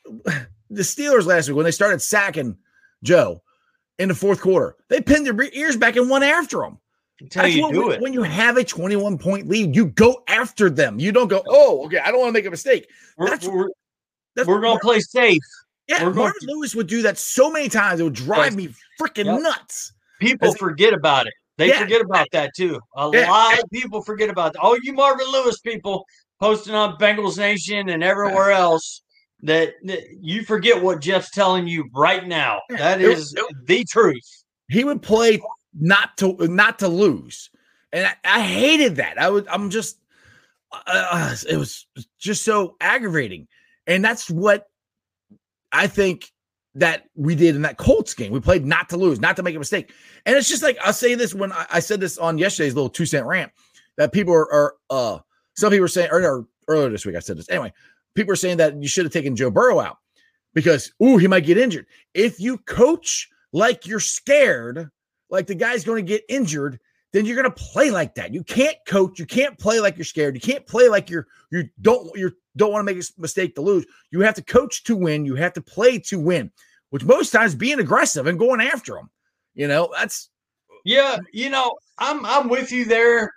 [0.69, 2.57] the Steelers last week when they started sacking
[3.03, 3.41] Joe
[3.99, 4.75] in the fourth quarter.
[4.89, 6.77] They pinned their ears back and went after him.
[7.33, 8.01] That's you do when, it.
[8.01, 10.99] When you have a 21 point lead, you go after them.
[10.99, 12.89] You don't go, oh, okay, I don't want to make a mistake.
[13.17, 13.69] We're, that's, we're,
[14.35, 15.41] that's we're going to play safe.
[15.87, 17.99] Yeah, we're Marvin to, Lewis would do that so many times.
[17.99, 19.41] It would drive me freaking yep.
[19.41, 19.93] nuts.
[20.19, 21.33] People forget about it.
[21.57, 21.79] They yeah.
[21.79, 22.79] forget about that too.
[22.97, 23.29] A yeah.
[23.29, 24.59] lot of people forget about that.
[24.61, 26.05] Oh, you Marvin Lewis people
[26.41, 29.03] posting on Bengals Nation and everywhere else
[29.43, 32.61] that, that you forget what Jeff's telling you right now.
[32.69, 34.43] That is it, it, the truth.
[34.69, 35.41] He would play
[35.79, 37.49] not to not to lose,
[37.91, 39.19] and I, I hated that.
[39.19, 39.99] I was I'm just
[40.87, 41.85] uh, it was
[42.17, 43.47] just so aggravating,
[43.85, 44.67] and that's what
[45.71, 46.31] I think
[46.75, 48.31] that we did in that Colts game.
[48.31, 49.93] We played not to lose, not to make a mistake.
[50.25, 52.89] And it's just like I'll say this when I, I said this on yesterday's little
[52.89, 53.51] two cent rant
[53.97, 55.19] that people are, are uh
[55.55, 57.73] some people are saying or, or, earlier this week I said this anyway.
[58.15, 59.97] People are saying that you should have taken Joe Burrow out
[60.53, 61.85] because ooh he might get injured.
[62.13, 64.89] If you coach like you're scared,
[65.29, 66.79] like the guy's going to get injured,
[67.13, 68.33] then you're going to play like that.
[68.33, 69.19] You can't coach.
[69.19, 70.35] You can't play like you're scared.
[70.35, 73.61] You can't play like you're you don't you're don't want to make a mistake to
[73.61, 73.85] lose.
[74.11, 75.25] You have to coach to win.
[75.25, 76.51] You have to play to win,
[76.89, 79.09] which most times being aggressive and going after them.
[79.53, 80.29] You know, that's
[80.83, 81.17] yeah.
[81.31, 83.31] You know, I'm I'm with you there.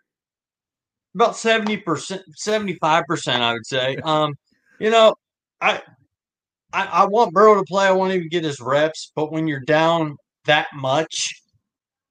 [1.14, 3.96] About seventy percent, seventy five percent, I would say.
[4.04, 4.34] Um,
[4.80, 5.14] you know,
[5.60, 5.82] I,
[6.72, 7.86] I I want Burrow to play.
[7.86, 9.12] I want him to get his reps.
[9.14, 11.28] But when you're down that much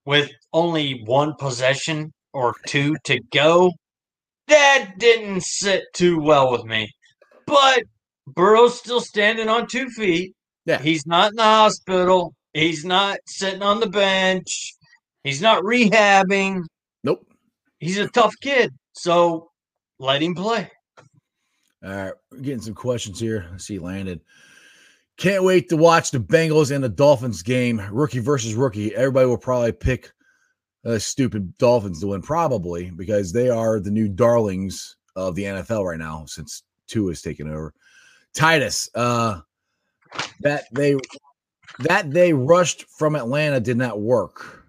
[0.06, 3.72] with only one possession or two to go,
[4.48, 6.90] that didn't sit too well with me.
[7.46, 7.84] But
[8.28, 10.34] Burrow's still standing on two feet.
[10.66, 10.82] Yeah.
[10.82, 12.34] He's not in the hospital.
[12.54, 14.74] He's not sitting on the bench.
[15.24, 16.64] He's not rehabbing.
[17.04, 17.20] Nope.
[17.80, 18.72] He's a tough kid.
[18.94, 19.50] So
[20.00, 20.70] let him play.
[21.84, 22.14] All right.
[22.32, 23.48] We're getting some questions here.
[23.52, 24.22] Let's see, landed.
[25.18, 27.82] Can't wait to watch the Bengals and the Dolphins game.
[27.92, 28.96] Rookie versus rookie.
[28.96, 30.12] Everybody will probably pick
[30.86, 35.86] uh, stupid Dolphins to win, probably because they are the new darlings of the NFL
[35.86, 37.74] right now since Tua is taken over.
[38.36, 39.42] Titus, uh,
[40.42, 40.96] that they
[41.80, 44.66] that they rushed from Atlanta did not work.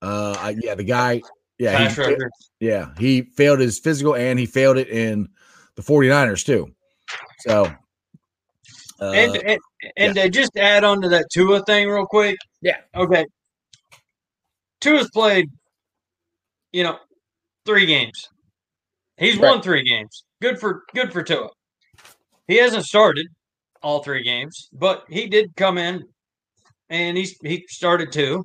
[0.00, 1.20] Uh, I, yeah, the guy,
[1.58, 2.16] yeah, he,
[2.60, 5.28] yeah, he failed his physical and he failed it in
[5.80, 6.70] the 49ers too.
[7.40, 7.72] So,
[9.00, 9.60] uh, and and,
[9.96, 10.28] and yeah.
[10.28, 12.38] just add on to that Tua thing real quick.
[12.60, 12.78] Yeah.
[12.94, 13.24] Okay.
[14.80, 15.50] Tua's played,
[16.72, 16.98] you know,
[17.64, 18.28] three games.
[19.16, 19.50] He's right.
[19.50, 20.24] won three games.
[20.40, 21.48] Good for good for Tua.
[22.46, 23.26] He hasn't started
[23.82, 26.04] all three games, but he did come in
[26.88, 28.44] and he's he started two.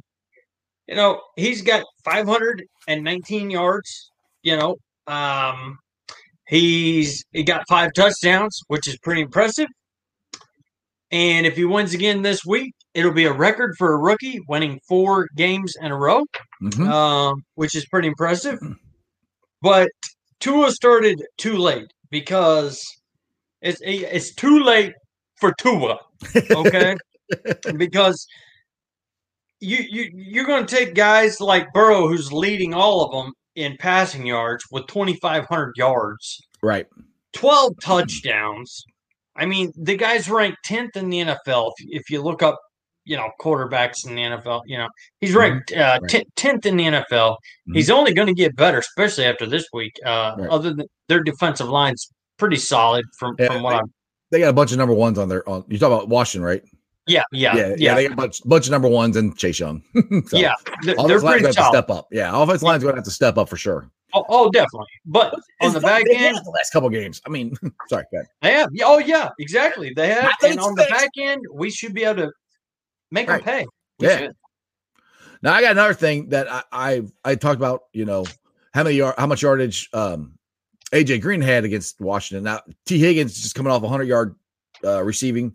[0.88, 4.12] You know, he's got 519 yards,
[4.44, 4.78] you know.
[5.08, 5.80] Um
[6.48, 9.68] he's he got five touchdowns, which is pretty impressive.
[11.12, 14.80] And if he wins again this week, it'll be a record for a rookie winning
[14.88, 16.24] four games in a row,
[16.64, 16.90] mm-hmm.
[16.90, 18.60] um, which is pretty impressive.
[19.62, 19.90] But
[20.40, 22.84] Tua started too late because
[23.62, 24.94] it's it's too late
[25.40, 26.00] for Tua.
[26.52, 26.96] Okay,
[27.78, 28.26] because
[29.60, 33.78] you you you're going to take guys like Burrow, who's leading all of them in
[33.78, 36.88] passing yards with 2,500 yards, right?
[37.34, 38.84] 12 touchdowns.
[39.36, 41.72] I mean, the guy's ranked 10th in the NFL.
[41.78, 42.58] If, if you look up
[43.06, 44.64] you know quarterbacks in the NFL.
[44.66, 44.90] You know,
[45.22, 45.40] he's mm-hmm.
[45.40, 46.28] ranked uh, right.
[46.36, 47.06] tenth in the NFL.
[47.12, 47.74] Mm-hmm.
[47.74, 49.96] He's only going to get better, especially after this week.
[50.06, 50.50] Uh, right.
[50.50, 53.94] Other than their defensive line's pretty solid from yeah, from what they, I'm.
[54.32, 55.48] They got a bunch of number ones on their.
[55.48, 56.64] On you talk about Washington, right?
[57.08, 57.96] Yeah, yeah, yeah, yeah.
[57.96, 59.84] They got a bunch, bunch of number ones and Chase Young.
[60.28, 62.08] so, yeah, they're, they're pretty to step up.
[62.12, 63.90] Yeah, offense line's going to have to step up for sure.
[64.14, 64.88] Oh, oh definitely.
[65.06, 67.22] But on the back end, the last couple games.
[67.26, 67.56] I mean,
[67.90, 68.06] sorry,
[68.42, 68.70] they have.
[68.84, 69.94] Oh yeah, exactly.
[69.94, 70.32] They have.
[70.44, 72.32] And on the back end, we should be able to
[73.12, 73.44] make right.
[73.44, 73.68] them pay.
[74.00, 74.18] We yeah.
[74.18, 74.36] Should.
[75.42, 77.84] Now I got another thing that I, I I talked about.
[77.94, 78.26] You know
[78.74, 80.34] how many yard, how much yardage um
[80.92, 82.46] AJ Green had against Washington.
[82.46, 84.36] Now Tee Higgins just coming off a hundred yard
[84.84, 85.54] uh, receiving,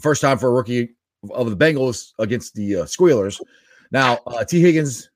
[0.00, 0.96] first time for a rookie
[1.30, 3.40] of the Bengals against the uh, Squealers.
[3.90, 5.10] Now uh, Tee Higgins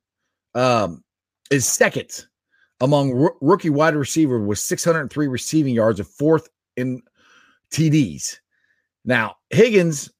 [0.54, 1.04] um
[1.50, 2.26] is second
[2.80, 7.02] among r- rookie wide receiver with 603 receiving yards and fourth in
[7.72, 8.38] TDs.
[9.04, 10.10] Now, Higgins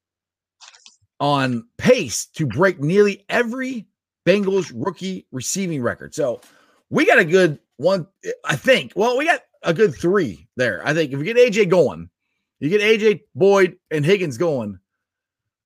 [1.19, 3.87] on pace to break nearly every
[4.27, 6.15] Bengals rookie receiving record.
[6.15, 6.41] So
[6.89, 8.07] we got a good one,
[8.45, 8.93] I think.
[8.95, 10.83] Well, we got a good three there.
[10.87, 12.09] I think if we get AJ going,
[12.61, 14.79] you get AJ Boyd and Higgins going,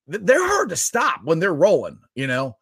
[0.07, 2.57] they're hard to stop when they're rolling, you know?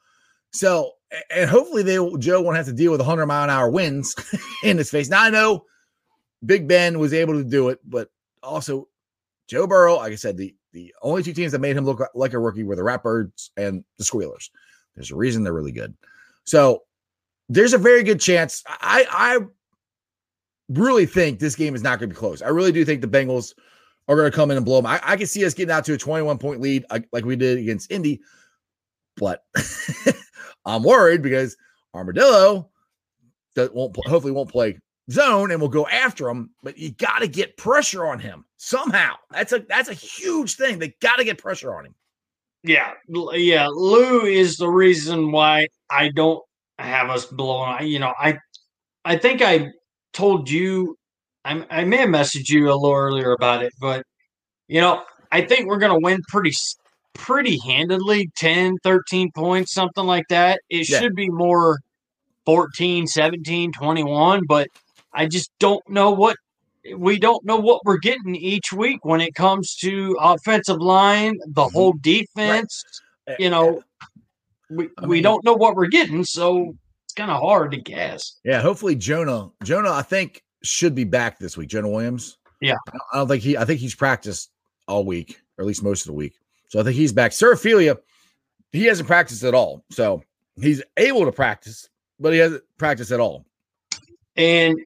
[0.53, 0.92] So
[1.31, 4.14] and hopefully they Joe won't have to deal with 100 mile an hour winds
[4.64, 5.09] in his face.
[5.09, 5.64] Now I know
[6.45, 8.09] Big Ben was able to do it, but
[8.42, 8.88] also
[9.49, 12.33] Joe Burrow, like I said, the the only two teams that made him look like
[12.33, 14.51] a rookie were the Ratbirds and the Squealers.
[14.95, 15.95] There's a reason they're really good.
[16.45, 16.83] So
[17.51, 18.62] there's a very good chance.
[18.66, 19.38] I I
[20.68, 22.40] really think this game is not going to be close.
[22.40, 23.53] I really do think the Bengals
[24.09, 24.87] are going to come in and blow them.
[24.87, 27.59] I, I can see us getting out to a 21 point lead like, we did
[27.59, 28.21] against Indy,
[29.17, 29.45] but
[30.65, 31.57] I'm worried because
[31.95, 32.71] Armadillo
[33.55, 34.79] that won't hopefully won't play
[35.11, 39.15] zone and we'll go after him, but you got to get pressure on him somehow.
[39.31, 40.79] That's a that's a huge thing.
[40.79, 41.95] They got to get pressure on him.
[42.65, 43.67] Yeah, yeah.
[43.69, 46.43] Lou is the reason why I don't
[46.79, 47.87] have us blowing.
[47.88, 48.38] You know, I
[49.05, 49.73] I think I
[50.12, 50.97] told you
[51.45, 54.05] I I may have messaged you a little earlier about it, but
[54.69, 56.53] you know, I think we're going to win pretty
[57.15, 60.61] pretty handedly 10, 13 points, something like that.
[60.71, 60.99] It yeah.
[60.99, 61.81] should be more
[62.47, 64.69] 14, 17, 21, but
[65.13, 66.37] I just don't know what
[66.97, 71.63] we don't know what we're getting each week when it comes to offensive line, the
[71.63, 71.75] mm-hmm.
[71.75, 72.83] whole defense.
[73.29, 73.39] Right.
[73.39, 73.83] You know,
[74.69, 76.75] we, I mean, we don't know what we're getting, so
[77.05, 78.41] it's kind of hard to guess.
[78.45, 81.68] Yeah, hopefully Jonah, Jonah, I think should be back this week.
[81.68, 82.38] Jonah Williams.
[82.61, 82.77] Yeah,
[83.12, 83.57] I don't think he.
[83.57, 84.51] I think he's practiced
[84.87, 86.35] all week, or at least most of the week.
[86.68, 87.33] So I think he's back.
[87.33, 87.98] Su'a-Filo,
[88.72, 89.85] he hasn't practiced at all.
[89.90, 90.22] So
[90.61, 93.44] he's able to practice, but he hasn't practiced at all.
[94.37, 94.79] And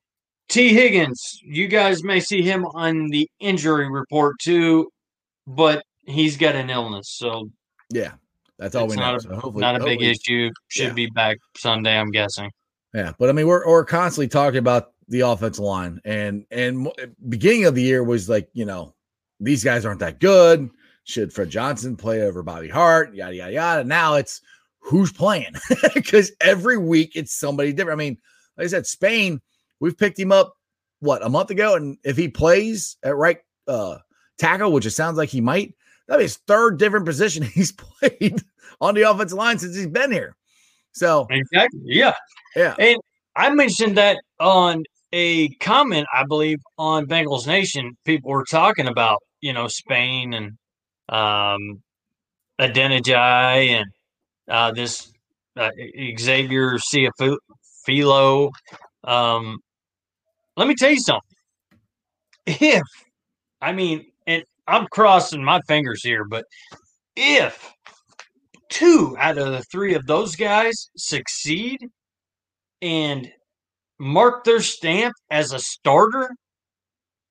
[0.48, 4.90] Tee Higgins, you guys may see him on the injury report too,
[5.46, 7.10] but he's got an illness.
[7.10, 7.50] So
[7.90, 8.12] yeah,
[8.58, 9.02] that's all we know.
[9.02, 10.50] Not a, so hopefully, not a big issue.
[10.68, 10.92] Should yeah.
[10.92, 12.50] be back Sunday, I'm guessing.
[12.94, 16.88] Yeah, but I mean, we're we're constantly talking about the offensive line, and and
[17.29, 18.95] beginning of the year was like, you know,
[19.40, 20.71] these guys aren't that good.
[21.05, 23.14] Should Fred Johnson play over Bobby Hart?
[23.14, 23.85] Yada yada yada.
[23.85, 24.40] Now it's
[24.81, 25.55] who's playing
[25.95, 28.01] because every week it's somebody different.
[28.01, 28.19] I mean,
[28.57, 29.40] like I said, Spain,
[29.81, 30.57] we've picked him up
[31.01, 33.38] what a month ago, and if he plays at right
[33.69, 33.99] uh,
[34.38, 35.75] tackle, which it sounds like he might,
[36.07, 38.42] that'd be his third different position he's played
[38.81, 40.37] on the offensive line since he's been here.
[40.92, 42.14] So exactly, yeah,
[42.55, 42.75] yeah.
[42.79, 42.99] And
[43.37, 44.83] I mentioned that on
[45.16, 47.96] a comment, I believe, on Bengals Nation.
[48.05, 50.52] People were talking about you know Spain and
[51.09, 51.83] um,
[52.61, 53.87] Adeniji and
[54.48, 55.11] uh, this
[55.57, 55.70] uh,
[56.18, 56.76] Xavier
[57.87, 58.50] Philo.
[59.05, 59.56] Um,
[60.56, 61.23] let me tell you something.
[62.46, 62.83] If,
[63.62, 66.44] I mean, and I'm crossing my fingers here, but
[67.17, 67.73] if
[68.69, 71.79] two out of the three of those guys succeed
[72.83, 73.31] and
[73.99, 76.31] mark their stamp as a starter,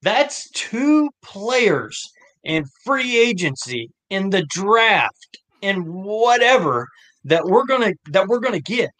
[0.01, 2.11] that's two players
[2.43, 6.87] in free agency in the draft and whatever
[7.23, 8.91] that we're gonna that we're gonna get.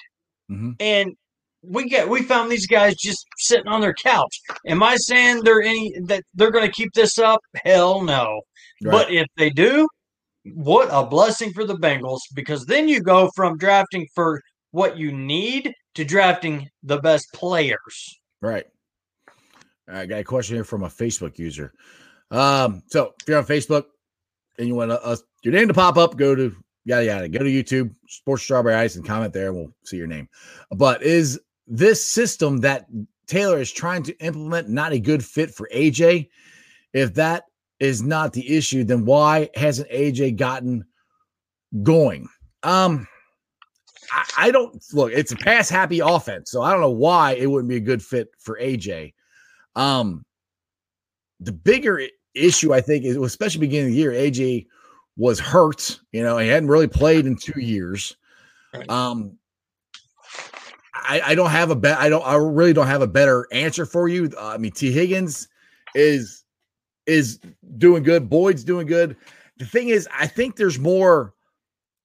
[0.50, 0.72] Mm-hmm.
[0.80, 1.14] And
[1.62, 4.40] we get we found these guys just sitting on their couch.
[4.68, 7.42] Am I saying they're any that they're gonna keep this up?
[7.64, 8.42] Hell no.
[8.84, 8.92] Right.
[8.92, 9.88] But if they do,
[10.54, 14.42] what a blessing for the Bengals because then you go from drafting for
[14.76, 18.20] what you need to drafting the best players.
[18.42, 18.66] Right.
[19.88, 21.72] I got a question here from a Facebook user.
[22.30, 23.86] Um, so if you're on Facebook
[24.60, 26.54] and you want uh, your name to pop up, go to
[26.84, 30.08] yada yada, go to YouTube, Sports Strawberry Ice, and comment there, and we'll see your
[30.08, 30.28] name.
[30.72, 32.86] But is this system that
[33.28, 36.28] Taylor is trying to implement not a good fit for AJ?
[36.92, 37.46] If that
[37.80, 40.84] is not the issue, then why hasn't AJ gotten
[41.82, 42.28] going.
[42.64, 43.08] Um,
[44.12, 45.12] I, I don't look.
[45.12, 48.04] It's a pass happy offense, so I don't know why it wouldn't be a good
[48.04, 49.14] fit for AJ.
[49.76, 50.26] Um,
[51.40, 52.02] the bigger
[52.34, 54.68] issue I think is, especially beginning of the year, AJ
[55.18, 56.00] was hurt.
[56.12, 58.16] You know, he hadn't really played in two years.
[58.90, 59.38] Um,
[60.94, 62.00] I, I don't have a bet.
[62.00, 62.26] I don't.
[62.26, 64.32] I really don't have a better answer for you.
[64.38, 65.48] Uh, I mean, Tee Higgins
[65.94, 66.44] is
[67.06, 67.40] is
[67.78, 68.30] doing good.
[68.30, 69.16] Boyd's doing good.
[69.58, 71.34] The thing is, I think there's more.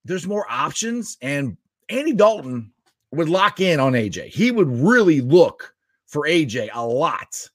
[0.05, 1.57] There's more options, and
[1.91, 2.72] Andy Dalton
[3.12, 4.26] would lock in on AJ.
[4.28, 5.74] He would really look
[6.07, 7.49] for AJ a lot.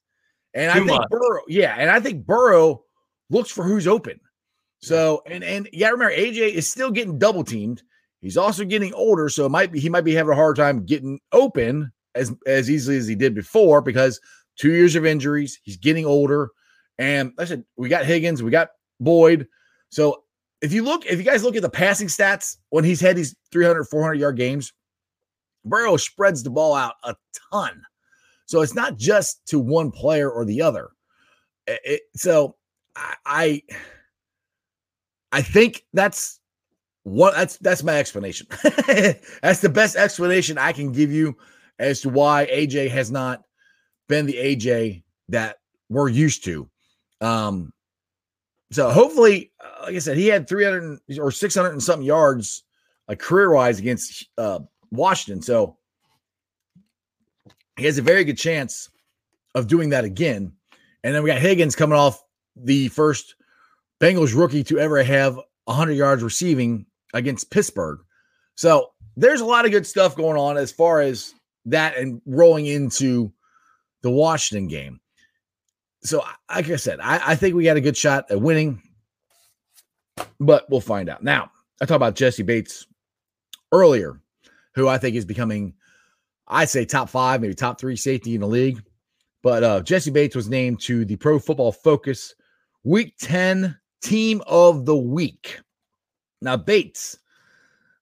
[0.54, 1.08] And Too I think much.
[1.10, 2.84] Burrow, yeah, and I think Burrow
[3.30, 4.20] looks for who's open.
[4.80, 7.82] So, and and yeah, remember AJ is still getting double teamed.
[8.20, 10.84] He's also getting older, so it might be he might be having a hard time
[10.84, 14.20] getting open as as easily as he did before because
[14.56, 15.58] two years of injuries.
[15.62, 16.50] He's getting older,
[16.98, 18.68] and like I said we got Higgins, we got
[19.00, 19.46] Boyd.
[19.90, 20.24] So
[20.62, 23.34] if you look, if you guys look at the passing stats when he's had these
[23.52, 24.72] 300, 400 yard games,
[25.64, 27.14] Burrow spreads the ball out a
[27.52, 27.82] ton.
[28.46, 30.90] So it's not just to one player or the other.
[31.66, 32.54] It, so
[33.24, 33.62] I,
[35.32, 36.40] I think that's
[37.02, 38.46] what that's that's my explanation.
[39.42, 41.36] that's the best explanation I can give you
[41.78, 43.42] as to why AJ has not
[44.08, 46.68] been the AJ that we're used to.
[47.20, 47.72] Um,
[48.72, 52.64] so hopefully, uh, like I said, he had 300 or 600 and something yards,
[53.08, 54.60] like career wise against uh,
[54.90, 55.42] Washington.
[55.42, 55.76] So
[57.76, 58.88] he has a very good chance
[59.54, 60.52] of doing that again.
[61.04, 62.22] And then we got Higgins coming off
[62.56, 63.36] the first
[64.00, 68.00] Bengals rookie to ever have 100 yards receiving against Pittsburgh.
[68.56, 71.34] So there's a lot of good stuff going on as far as
[71.66, 73.32] that and rolling into
[74.02, 75.00] the Washington game
[76.06, 78.82] so like I said, I, I think we got a good shot at winning,
[80.40, 81.22] but we'll find out.
[81.22, 81.50] Now,
[81.80, 82.86] I talked about Jessie Bates
[83.72, 84.20] earlier,
[84.74, 85.74] who I think is becoming,
[86.48, 88.82] I'd say top five, maybe top three safety in the league.
[89.42, 92.34] But uh, Jessie Bates was named to the Pro Football Focus
[92.84, 95.60] Week 10 Team of the Week.
[96.42, 97.18] Now, Bates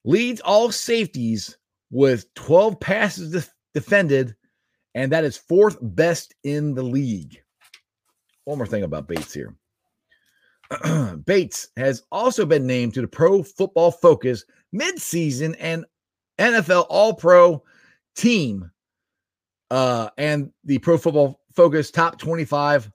[0.05, 1.57] leads all safeties
[1.91, 4.35] with 12 passes def- defended,
[4.95, 7.41] and that is fourth best in the league.
[8.45, 9.55] One more thing about Bates here.
[11.25, 15.85] Bates has also been named to the Pro Football Focus midseason and
[16.39, 17.63] NFL All Pro
[18.17, 18.71] team
[19.71, 22.91] uh, and the Pro Football Focus top 25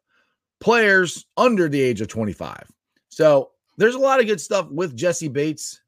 [0.60, 2.70] players under the age of 25.
[3.10, 5.82] So there's a lot of good stuff with Jessie Bates.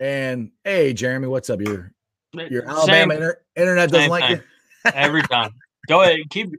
[0.00, 1.60] And hey, Jeremy, what's up?
[1.60, 1.92] Your
[2.32, 4.42] your Alabama inter- internet doesn't like you
[4.94, 5.52] every time.
[5.88, 6.50] Go ahead, keep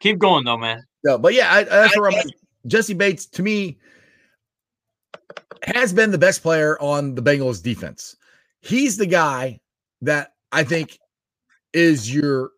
[0.00, 0.82] keep going though, man.
[1.04, 2.30] No, but yeah, I, that's where I'm.
[2.66, 3.78] Jessie Bates to me
[5.62, 8.16] has been the best player on the Bengals defense.
[8.60, 9.60] He's the guy
[10.02, 10.98] that I think
[11.72, 12.50] is your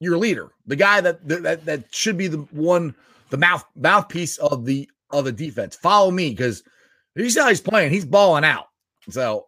[0.00, 2.94] your leader, the guy that that that should be the one,
[3.30, 5.76] the mouth mouthpiece of the of the defense.
[5.76, 6.62] Follow me because
[7.14, 7.92] you see how he's playing.
[7.92, 8.66] He's balling out.
[9.10, 9.46] So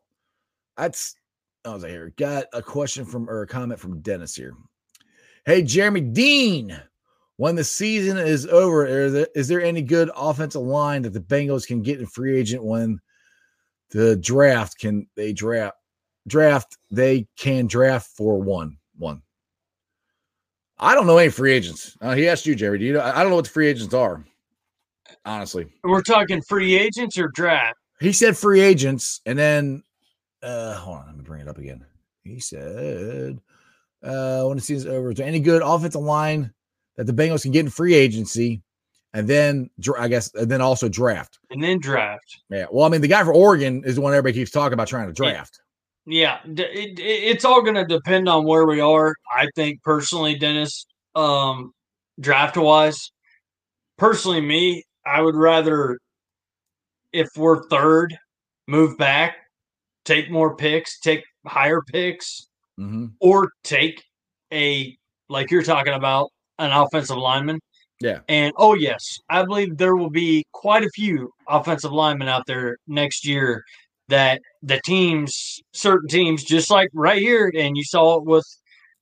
[0.77, 1.17] that's
[1.65, 2.13] I was like, here.
[2.17, 4.55] Got a question from or a comment from Dennis here.
[5.47, 6.81] Hey, Jeremy Dean,
[7.37, 11.21] when the season is over, is there, is there any good offensive line that the
[11.21, 12.99] Bengals can get in free agent when
[13.91, 15.77] the draft can they draft
[16.27, 19.23] draft they can draft for one one.
[20.79, 21.97] I don't know any free agents.
[22.01, 22.79] Uh, he asked you, Jerry.
[22.79, 23.03] Do you know?
[23.03, 24.25] I don't know what the free agents are.
[25.25, 27.79] Honestly, we're talking free agents or draft.
[28.01, 29.85] He said free agents, and then
[30.43, 31.85] uh, hold on, let me bring it up again.
[32.23, 33.39] He said
[34.05, 35.11] uh, when the season's over.
[35.11, 36.53] Is there any good offensive line
[36.97, 38.63] that the Bengals can get in free agency?
[39.13, 41.39] And then I guess, and then also draft.
[41.51, 42.41] And then draft.
[42.51, 42.67] Yeah.
[42.71, 45.07] Well, I mean, the guy for Oregon is the one everybody keeps talking about trying
[45.07, 45.61] to draft.
[46.07, 49.15] Yeah, it, it, it's all going to depend on where we are.
[49.35, 50.85] I think personally, Dennis,
[51.15, 51.73] um,
[52.21, 53.11] draft wise,
[53.97, 55.99] personally, me, I would rather,
[57.13, 58.17] if we're third,
[58.67, 59.37] move back,
[60.05, 62.49] take more picks, take higher picks,
[62.79, 63.07] mm-hmm.
[63.21, 64.03] or take
[64.53, 64.97] a
[65.29, 67.59] like you're talking about an offensive lineman.
[68.01, 68.21] Yeah.
[68.29, 72.77] And oh yes, I believe there will be quite a few offensive linemen out there
[72.87, 73.65] next year
[74.09, 78.45] that the teams, certain teams, just like right here, and you saw it with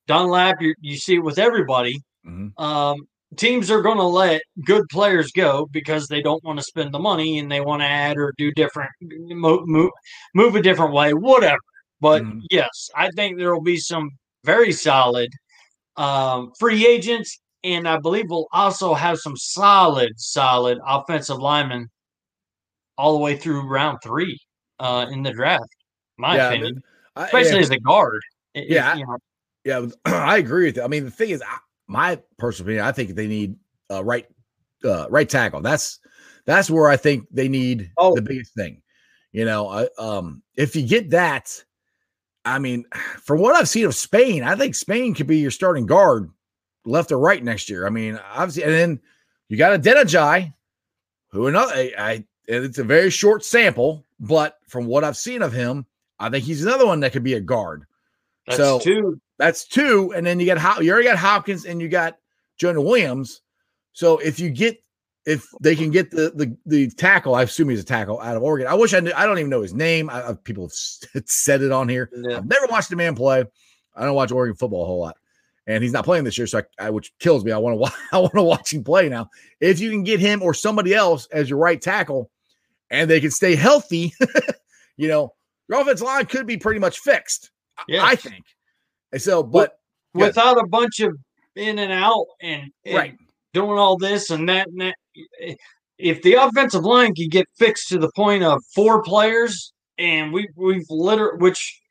[0.07, 2.01] Dunlap, you, you see it with everybody.
[2.25, 2.63] Mm-hmm.
[2.63, 6.93] Um, teams are going to let good players go because they don't want to spend
[6.93, 9.91] the money and they want to add or do different, move, move,
[10.35, 11.59] move a different way, whatever.
[12.03, 12.39] But mm-hmm.
[12.51, 14.11] yes, I think there will be some
[14.43, 15.31] very solid
[15.95, 21.89] um, free agents, and I believe we'll also have some solid, solid offensive linemen
[22.97, 24.37] all the way through round three.
[24.79, 25.63] uh, in the draft.
[26.17, 26.83] My yeah, opinion,
[27.15, 27.61] I, especially yeah.
[27.61, 28.21] as a guard.
[28.53, 29.17] Yeah, you know.
[29.63, 30.83] yeah, I agree with you.
[30.83, 31.41] I mean, the thing is,
[31.87, 33.55] my personal opinion, I think they need
[33.89, 34.27] uh, right
[34.83, 35.61] uh, right tackle.
[35.61, 35.99] That's
[36.45, 38.13] that's where I think they need oh.
[38.13, 38.81] the biggest thing.
[39.31, 41.63] You know, I, um, if you get that,
[42.45, 42.85] I mean,
[43.21, 46.29] from what I've seen of Spain, I think Spain could be your starting guard,
[46.85, 47.87] left or right next year.
[47.87, 49.01] I mean, obviously, and then
[49.47, 50.53] you got a Adeniji,
[51.29, 55.53] who another I, I it's a very short sample, but from what I've seen of
[55.53, 55.85] him,
[56.19, 57.85] I think he's another one that could be a guard.
[58.45, 59.21] That's so two.
[59.37, 62.17] That's two, and then you got you already got Hopkins and you got
[62.57, 63.41] Jonah Williams.
[63.93, 64.83] So if you get
[65.25, 68.43] if they can get the the the tackle, I assume he's a tackle out of
[68.43, 68.67] Oregon.
[68.67, 69.11] I wish I knew.
[69.15, 70.09] I don't even know his name.
[70.09, 70.69] I, I, people
[71.13, 72.09] have said it on here.
[72.13, 72.37] Yeah.
[72.37, 73.45] I've never watched a man play.
[73.95, 75.17] I don't watch Oregon football a whole lot,
[75.67, 77.51] and he's not playing this year, so I, I which kills me.
[77.51, 79.29] I want to I want to watch him play now.
[79.61, 82.29] If you can get him or somebody else as your right tackle,
[82.89, 84.13] and they can stay healthy,
[84.97, 85.33] you know,
[85.69, 87.51] your offensive line could be pretty much fixed.
[87.87, 88.03] Yeah.
[88.03, 88.45] I think.
[89.11, 89.79] And so, but
[90.13, 91.17] without a bunch of
[91.55, 93.17] in and out and, and right.
[93.53, 94.95] doing all this and that and that
[95.97, 100.47] if the offensive line can get fixed to the point of four players, and we
[100.55, 101.81] we've literally, which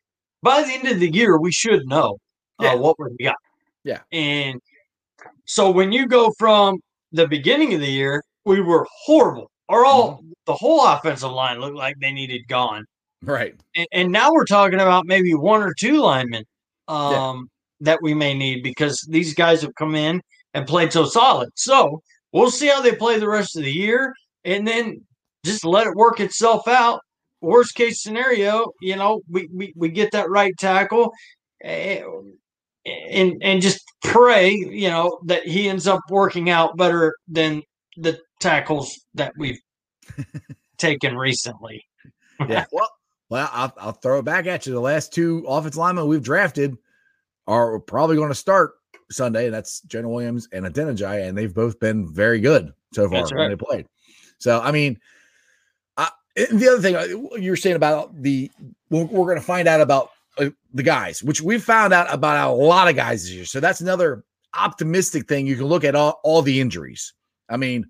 [0.42, 2.18] by the end of the year we should know
[2.60, 2.72] uh, yeah.
[2.72, 3.36] uh, what we got.
[3.84, 4.60] Yeah, and
[5.46, 6.78] so when you go from
[7.12, 10.30] the beginning of the year, we were horrible, or all mm-hmm.
[10.46, 12.84] the whole offensive line looked like they needed gone.
[13.22, 16.44] Right, and, and now we're talking about maybe one or two linemen
[16.88, 17.48] um,
[17.80, 17.92] yeah.
[17.92, 20.20] that we may need because these guys have come in
[20.54, 21.48] and played so solid.
[21.54, 22.02] So
[22.32, 24.14] We'll see how they play the rest of the year
[24.44, 25.02] and then
[25.44, 27.00] just let it work itself out.
[27.40, 31.12] Worst case scenario, you know, we, we, we get that right tackle
[31.60, 32.04] and,
[32.86, 37.62] and and just pray, you know, that he ends up working out better than
[37.96, 39.60] the tackles that we've
[40.78, 41.84] taken recently.
[42.48, 42.64] yeah.
[42.72, 42.90] Well,
[43.28, 44.74] well, I'll, I'll throw it back at you.
[44.74, 46.76] The last two offensive linemen we've drafted
[47.46, 48.74] are probably going to start
[49.12, 53.22] Sunday, and that's Jonah Williams and Adeniji, and they've both been very good so far
[53.22, 53.34] right.
[53.34, 53.86] when they played.
[54.38, 54.98] So, I mean,
[55.96, 58.50] I, the other thing uh, you were saying about the,
[58.90, 62.50] we're, we're going to find out about uh, the guys, which we found out about
[62.50, 63.44] a lot of guys this year.
[63.44, 65.46] So that's another optimistic thing.
[65.46, 67.14] You can look at all, all the injuries.
[67.48, 67.86] I mean,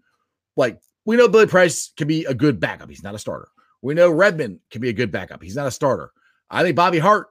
[0.57, 2.89] like we know Billy Price can be a good backup.
[2.89, 3.49] He's not a starter.
[3.81, 5.43] We know Redmond can be a good backup.
[5.43, 6.13] He's not a starter.
[6.51, 7.29] I think Bobby Hart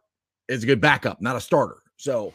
[0.48, 1.78] is a good backup, not a starter.
[1.98, 2.34] So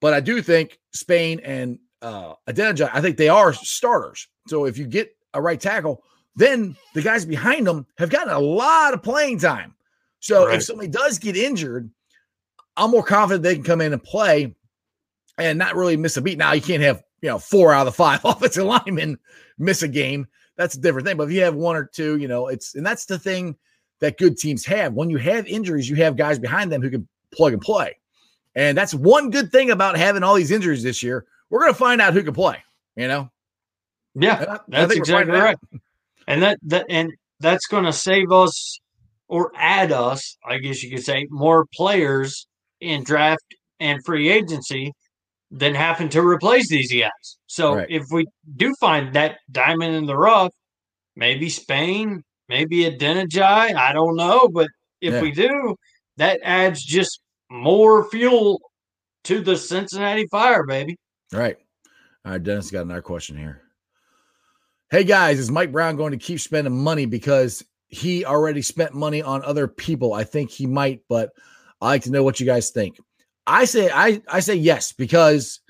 [0.00, 4.28] but I do think Spain and uh Adeniji, I think they are starters.
[4.46, 6.02] So if you get a right tackle,
[6.36, 9.74] then the guys behind them have gotten a lot of playing time.
[10.20, 10.56] So right.
[10.56, 11.90] if somebody does get injured,
[12.76, 14.54] I'm more confident they can come in and play
[15.36, 16.38] and not really miss a beat.
[16.38, 19.18] Now you can't have you know four out of the five offensive linemen
[19.58, 20.26] miss a game.
[20.56, 21.16] That's a different thing.
[21.16, 23.56] But if you have one or two, you know, it's and that's the thing
[24.00, 24.94] that good teams have.
[24.94, 27.96] When you have injuries, you have guys behind them who can plug and play.
[28.58, 31.24] And that's one good thing about having all these injuries this year.
[31.48, 32.56] We're going to find out who can play,
[32.96, 33.30] you know?
[34.16, 35.56] Yeah, that's exactly right.
[36.26, 38.80] And that, that, and that's going to save us
[39.28, 42.48] or add us, I guess you could say, more players
[42.80, 43.44] in draft
[43.78, 44.92] and free agency
[45.52, 47.38] than happen to replace these guys.
[47.46, 47.86] So right.
[47.88, 50.52] if we do find that diamond in the rough,
[51.14, 54.48] maybe Spain, maybe Adeniji, I don't know.
[54.48, 54.66] But
[55.00, 55.22] if yeah.
[55.22, 55.76] we do,
[56.16, 58.60] that adds just more fuel
[59.24, 60.96] to the Cincinnati Fire, baby.
[61.34, 61.56] All right.
[62.24, 63.62] All right, Dennis got another question here.
[64.90, 69.22] Hey guys, is Mike Brown going to keep spending money because he already spent money
[69.22, 70.14] on other people?
[70.14, 71.30] I think he might, but
[71.80, 72.98] I like to know what you guys think.
[73.46, 75.60] I say I I say yes because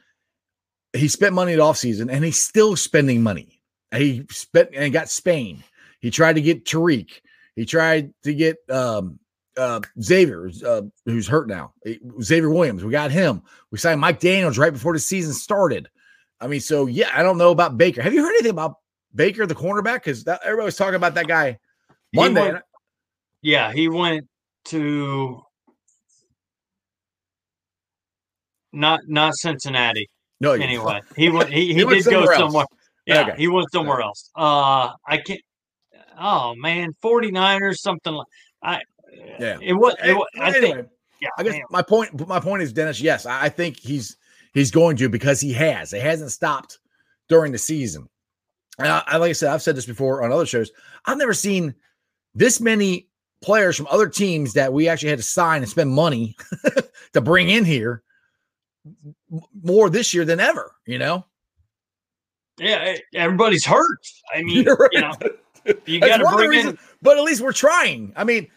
[0.93, 3.61] he spent money at offseason and he's still spending money.
[3.95, 5.63] He spent and got Spain.
[6.01, 7.09] He tried to get Tariq.
[7.57, 9.19] He tried to get um
[9.59, 11.73] uh, Xavier, uh, who's hurt now.
[12.23, 13.43] Xavier Williams, we got him.
[13.71, 15.89] We signed Mike Daniels right before the season started.
[16.41, 18.01] I mean, so yeah, I don't know about Baker.
[18.01, 18.77] Have you heard anything about
[19.15, 20.05] Baker, the cornerback?
[20.05, 21.59] Because everybody was talking about that guy
[22.15, 22.45] Monday.
[22.45, 22.65] He went,
[23.43, 24.29] yeah, he went
[24.67, 25.43] to
[28.73, 30.09] not not Cincinnati.
[30.41, 31.51] No, anyway, he went.
[31.51, 32.67] He, he, he did go somewhere.
[33.07, 33.35] Yeah, okay.
[33.37, 34.31] he went somewhere else.
[34.37, 35.41] Uh, I can't.
[36.21, 38.27] Oh man, 49ers, something like
[38.63, 38.81] I
[39.13, 39.95] yeah, it was.
[40.05, 40.89] It was I anyway, think.
[41.21, 41.63] Yeah, I guess man.
[41.71, 42.27] my point.
[42.27, 43.01] My point is, Dennis.
[43.01, 44.17] Yes, I think he's
[44.55, 45.93] he's going to because he has.
[45.93, 46.79] It hasn't stopped
[47.29, 48.09] during the season.
[48.79, 50.71] And I, like I said, I've said this before on other shows.
[51.05, 51.75] I've never seen
[52.35, 53.09] this many
[53.43, 56.37] players from other teams that we actually had to sign and spend money
[57.13, 58.03] to bring in here
[59.63, 60.73] more this year than ever.
[60.87, 61.25] You know.
[62.59, 64.01] Yeah, everybody's hurt.
[64.35, 64.91] I mean, right.
[64.93, 65.13] you know,
[65.87, 66.79] you got to bring in.
[67.03, 68.13] But at least we're trying.
[68.17, 68.49] I mean,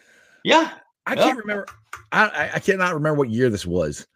[0.44, 0.72] Yeah,
[1.06, 1.22] I yeah.
[1.22, 1.66] can't remember.
[2.10, 4.06] I, I cannot remember what year this was.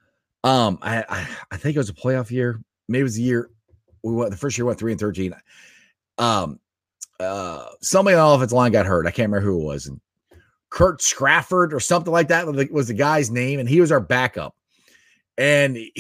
[0.44, 2.60] Um, I, I I think it was a playoff year.
[2.88, 3.50] Maybe it was the year
[4.02, 4.30] we went.
[4.30, 5.34] The first year we went three and thirteen.
[6.18, 6.60] Um,
[7.18, 9.06] uh, somebody on the offensive line got hurt.
[9.06, 9.86] I can't remember who it was.
[9.86, 10.00] And
[10.70, 13.92] Kurt Scrafford or something like that was the, was the guy's name, and he was
[13.92, 14.54] our backup.
[15.38, 15.92] And he,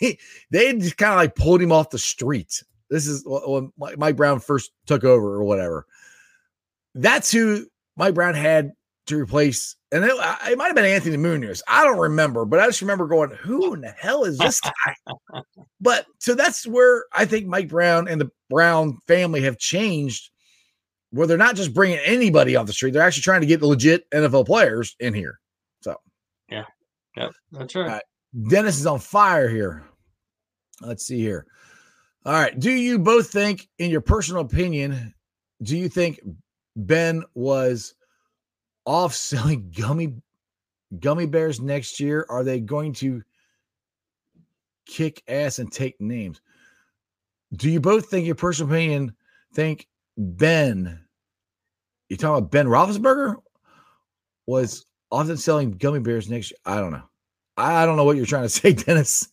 [0.50, 2.62] they just kind of like pulled him off the street.
[2.90, 5.86] This is when Mike Brown first took over or whatever.
[6.94, 7.66] That's who
[7.96, 8.72] Mike Brown had
[9.06, 10.12] to replace, and it,
[10.46, 11.62] it might have been Anthony Munoz.
[11.68, 14.94] I don't remember, but I just remember going, "Who in the hell is this guy?"
[15.80, 20.30] but so that's where I think Mike Brown and the Brown family have changed,
[21.10, 23.66] where they're not just bringing anybody off the street; they're actually trying to get the
[23.66, 25.38] legit NFL players in here.
[25.82, 25.96] So,
[26.48, 26.64] yeah,
[27.16, 28.02] yep, that's right.
[28.48, 29.84] Dennis is on fire here.
[30.80, 31.46] Let's see here.
[32.26, 32.58] All right.
[32.58, 35.14] Do you both think, in your personal opinion,
[35.62, 36.20] do you think
[36.76, 37.94] Ben was
[38.84, 40.14] off selling gummy
[41.00, 42.26] gummy bears next year?
[42.28, 43.22] Are they going to
[44.86, 46.40] kick ass and take names?
[47.54, 49.14] Do you both think, your personal opinion,
[49.54, 51.00] think Ben,
[52.08, 53.36] you talking about Ben Roethlisberger,
[54.46, 56.58] was often selling gummy bears next year?
[56.64, 57.02] I don't know.
[57.56, 59.28] I don't know what you're trying to say, Dennis.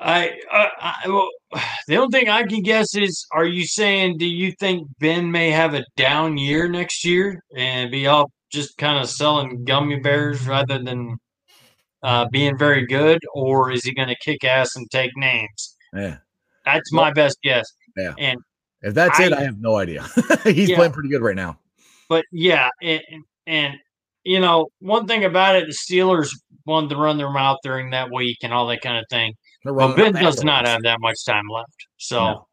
[0.00, 1.28] I, I, I well,
[1.86, 5.50] the only thing I can guess is, are you saying, do you think Ben may
[5.50, 10.46] have a down year next year and be off just kind of selling gummy bears
[10.46, 11.16] rather than
[12.02, 15.76] uh, being very good, or is he going to kick ass and take names?
[15.94, 16.18] Yeah,
[16.64, 17.66] that's my best guess.
[17.96, 18.38] Yeah, and
[18.82, 20.04] if that's I, it, I have no idea.
[20.44, 21.58] He's yeah, playing pretty good right now.
[22.08, 23.00] But yeah, and,
[23.46, 23.74] and
[24.24, 26.28] you know, one thing about it, the Steelers
[26.66, 29.34] wanted to run their mouth during that week and all that kind of thing.
[29.64, 31.86] But Ben does not have that much time left.
[31.98, 32.46] So, no.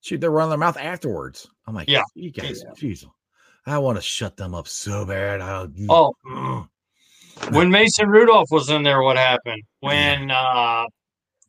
[0.00, 1.46] shoot, they're running their mouth afterwards.
[1.66, 2.90] I'm like, yeah, you guys, yeah.
[3.66, 5.40] I want to shut them up so bad.
[5.40, 6.68] I, oh, mm.
[7.50, 9.62] when Mason Rudolph was in there, what happened?
[9.80, 10.84] When uh,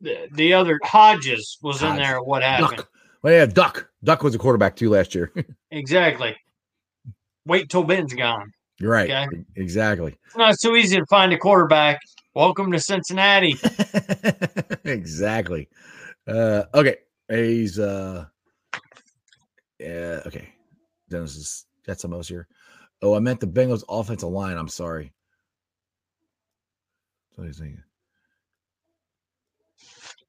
[0.01, 1.97] the, the other Hodges was Hodges.
[1.97, 2.77] in there, what happened?
[2.77, 2.89] Duck.
[3.21, 3.89] Well, yeah, Duck.
[4.03, 5.33] Duck was a quarterback too last year.
[5.71, 6.35] exactly.
[7.45, 8.51] Wait till Ben's gone.
[8.79, 9.09] You're right.
[9.09, 9.43] Okay?
[9.55, 10.15] Exactly.
[10.25, 11.99] It's not so easy to find a quarterback.
[12.33, 13.57] Welcome to Cincinnati.
[14.83, 15.69] exactly.
[16.27, 16.97] Uh, okay.
[17.29, 18.25] He's uh
[19.79, 20.49] yeah, okay.
[21.09, 22.47] Dennis is some else here.
[23.01, 24.57] Oh, I meant the Bengals offensive line.
[24.57, 25.13] I'm sorry.
[27.35, 27.83] What are you thinking?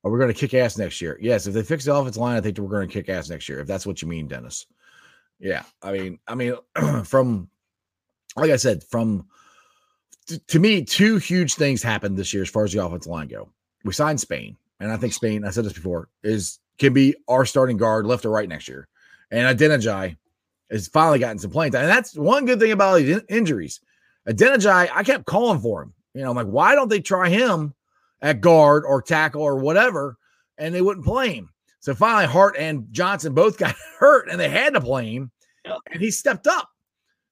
[0.04, 1.18] Are oh, we going to kick ass next year?
[1.20, 1.46] Yes.
[1.46, 3.60] If they fix the offensive line, I think we're going to kick ass next year.
[3.60, 4.66] If that's what you mean, Dennis.
[5.38, 5.62] Yeah.
[5.82, 6.54] I mean, I mean,
[7.04, 7.48] from
[8.36, 9.26] like I said, from
[10.48, 13.48] to me, two huge things happened this year as far as the offensive line go.
[13.84, 17.46] We signed Spain, and I think Spain, I said this before, is can be our
[17.46, 18.88] starting guard left or right next year.
[19.30, 20.16] And Adeniji
[20.70, 21.82] has finally gotten some playing time.
[21.82, 23.80] And that's one good thing about these injuries.
[24.28, 25.94] Adeniji, I kept calling for him.
[26.14, 27.74] You know, I'm like, why don't they try him
[28.22, 30.16] at guard or tackle or whatever?
[30.58, 31.50] And they wouldn't play him.
[31.80, 35.30] So finally, Hart and Johnson both got hurt and they had to play him.
[35.90, 36.68] And he stepped up.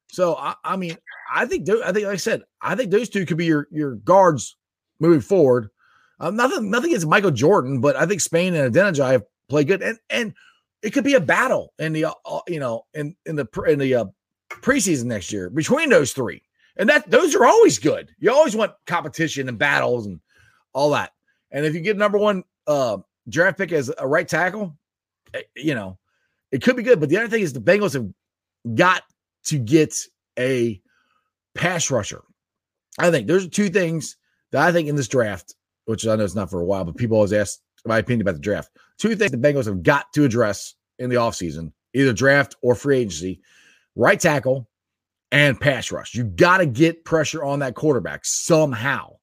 [0.08, 0.96] So I, I mean,
[1.32, 3.96] I think I think like I said, I think those two could be your your
[3.96, 4.56] guards
[5.00, 5.70] moving forward.
[6.20, 9.82] Um, nothing nothing against Michael Jordan, but I think Spain and Adeniji have played good,
[9.82, 10.34] and and
[10.84, 13.94] it could be a battle in the uh, you know in in the in the
[13.94, 14.04] uh,
[14.50, 16.42] preseason next year between those three,
[16.76, 18.10] and that those are always good.
[18.18, 20.20] You always want competition and battles and
[20.74, 21.12] all that.
[21.50, 24.76] And if you get number one uh, draft pick as a right tackle,
[25.32, 25.98] eh, you know
[26.52, 27.00] it could be good.
[27.00, 28.08] But the other thing is the Bengals have
[28.76, 29.02] got
[29.46, 29.96] to get
[30.38, 30.80] a
[31.54, 32.22] pass rusher.
[32.98, 34.18] I think there's two things
[34.52, 35.54] that I think in this draft,
[35.86, 38.34] which I know it's not for a while, but people always ask my opinion about
[38.34, 38.70] the draft.
[38.98, 42.98] Two things the Bengals have got to address in the offseason, either draft or free
[42.98, 43.40] agency
[43.96, 44.68] right tackle
[45.32, 46.14] and pass rush.
[46.14, 49.16] You got to get pressure on that quarterback somehow.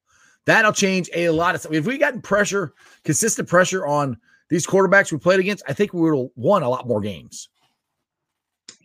[0.44, 1.72] That'll change a lot of stuff.
[1.72, 4.18] If we gotten pressure, consistent pressure on
[4.50, 7.48] these quarterbacks we played against, I think we would have won a lot more games.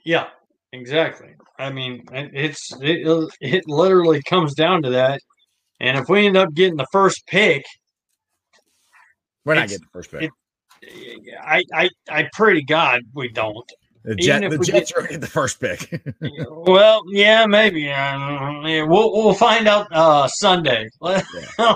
[0.05, 0.27] Yeah,
[0.73, 1.33] Exactly.
[1.57, 5.21] I mean, it's it, uh, it literally comes down to that.
[5.79, 7.63] And if we end up getting the first pick,
[9.45, 10.23] we're not getting the first pick.
[10.23, 10.31] It,
[11.41, 13.69] I, I, I pray to God we don't.
[14.03, 16.01] The, Jet, the Jets get, are the first pick.
[16.49, 17.81] well, yeah, maybe.
[17.81, 20.87] Yeah, we'll we'll find out uh, Sunday.
[21.01, 21.25] Let,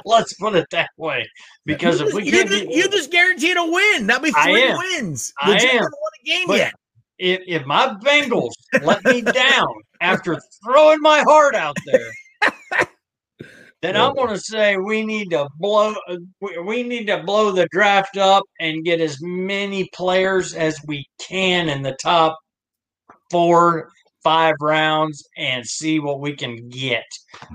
[0.06, 1.28] us put it that way.
[1.66, 4.08] Because you if we you, just, you just guaranteed a win.
[4.08, 5.34] That'll be three wins.
[5.42, 5.70] The I Jets am.
[5.72, 6.74] haven't won a game but, yet
[7.22, 9.68] if, if my Bengals let me down
[10.02, 12.12] after throwing my heart out there,
[13.82, 15.96] then I'm going to say we need to blow
[16.66, 21.70] we need to blow the draft up and get as many players as we can
[21.70, 22.38] in the top
[23.30, 23.90] four
[24.24, 27.06] five rounds and see what we can get,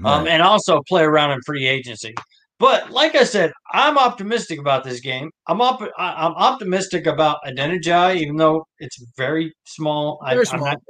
[0.05, 2.15] um, and also play around in free agency.
[2.59, 5.31] But like I said, I'm optimistic about this game.
[5.47, 5.81] I'm up.
[5.99, 10.19] I'm optimistic about Adeniji, even though it's very small.
[10.27, 10.65] Very I, small.
[10.65, 10.83] I'm not,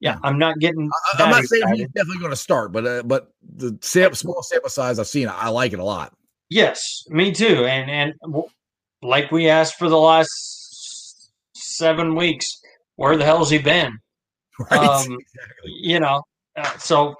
[0.00, 0.90] yeah, I'm not getting.
[1.18, 4.42] I, am not saying he's definitely going to start, but uh, but the sam- small
[4.42, 6.14] sample size I've seen, I like it a lot.
[6.48, 7.66] Yes, me too.
[7.66, 8.44] And and
[9.02, 12.60] like we asked for the last seven weeks,
[12.96, 13.98] where the hell's he been?
[14.70, 14.78] Right?
[14.78, 15.72] Um, exactly.
[15.80, 16.22] You know,
[16.54, 17.14] uh, so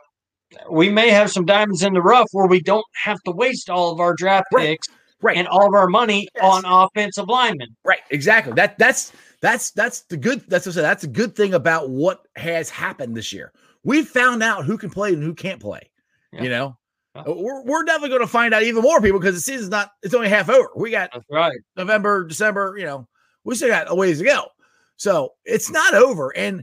[0.70, 3.90] we may have some diamonds in the rough where we don't have to waste all
[3.92, 4.88] of our draft Right, picks
[5.22, 5.38] Right.
[5.38, 6.44] and all of our money Yes.
[6.44, 7.68] on offensive linemen.
[7.82, 8.52] Right, exactly.
[8.52, 10.44] That that's that's that's the good.
[10.48, 10.84] That's what I said.
[10.84, 13.52] That's a good thing about what has happened this year.
[13.84, 15.90] We found out who can play and who can't play.
[16.32, 16.42] Yeah.
[16.42, 16.76] You know,
[17.14, 17.22] Yeah.
[17.22, 19.92] Uh, we're we're definitely going to find out even more people because the season's not.
[20.02, 20.70] It's only half over.
[20.76, 21.58] We got That's right.
[21.76, 22.76] November, December.
[22.78, 23.08] You know,
[23.44, 24.46] we still got a ways to go.
[24.96, 26.36] So it's not over.
[26.36, 26.62] And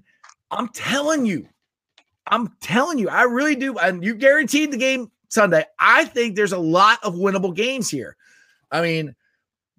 [0.52, 1.48] I'm telling you,
[2.28, 3.78] I'm telling you, I really do.
[3.80, 5.66] And you guaranteed the game Sunday.
[5.80, 8.16] I think there's a lot of winnable games here.
[8.72, 9.16] I mean,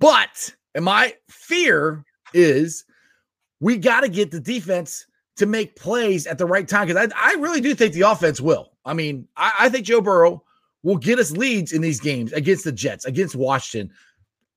[0.01, 2.85] but and my fear is
[3.61, 5.07] we got to get the defense
[5.37, 8.41] to make plays at the right time because I, I really do think the offense
[8.41, 8.73] will.
[8.85, 10.43] I mean, I, I think Joe Burrow
[10.83, 13.95] will get us leads in these games against the Jets, against Washington.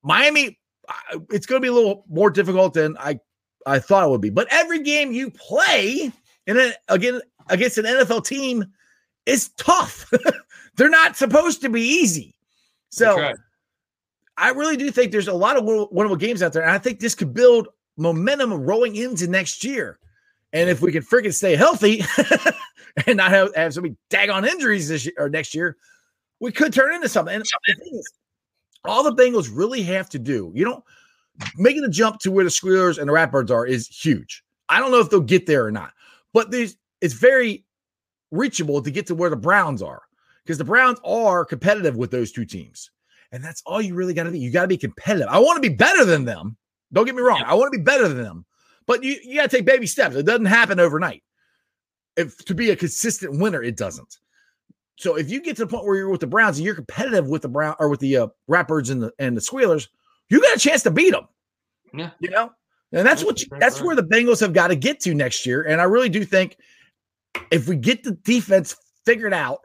[0.04, 0.60] Miami,
[1.30, 3.20] it's going to be a little more difficult than I,
[3.66, 4.30] I thought it would be.
[4.30, 6.12] But every game you play
[6.48, 8.66] in a, again against an NFL team
[9.26, 10.12] is tough.
[10.76, 12.36] They're not supposed to be easy.
[12.90, 13.34] So
[14.38, 16.78] I really do think there's a lot of win- winnable games out there, and I
[16.78, 17.68] think this could build
[17.98, 20.00] momentum rolling into next year.
[20.54, 22.04] And if we can freaking stay healthy
[23.08, 25.78] and not have, have so many daggone injuries this year or next year,
[26.40, 27.36] we could turn into something.
[27.36, 28.12] And the thing is,
[28.84, 30.84] all the Bengals really have to do, you know,
[31.58, 34.44] making the jump to where the Squealers and the Ratbirds are is huge.
[34.70, 35.94] I don't know if they'll get there or not,
[36.34, 37.66] but there's it's very
[38.32, 40.02] reachable to get to where the Browns are
[40.44, 42.90] because the Browns are competitive with those two teams.
[43.32, 44.40] And that's all you really got to be.
[44.40, 45.28] You got to be competitive.
[45.30, 46.58] I want to be better than them.
[46.94, 47.44] Don't get me wrong.
[47.46, 48.46] I want to be better than them.
[48.88, 50.16] But you, you got to take baby steps.
[50.16, 51.24] It doesn't happen overnight.
[52.18, 54.18] If to be a consistent winner, it doesn't.
[54.98, 57.28] So if you get to the point where you're with the Browns and you're competitive
[57.28, 59.88] with the Brown or with the uh, Ratbirds and the and the Squealers,
[60.30, 61.28] you got a chance to beat them.
[61.94, 62.12] Yeah.
[62.20, 62.52] You know,
[62.92, 65.64] and that's what you, that's where the Bengals have got to get to next year.
[65.64, 66.58] And I really do think
[67.52, 68.76] if we get the defense
[69.06, 69.60] figured out,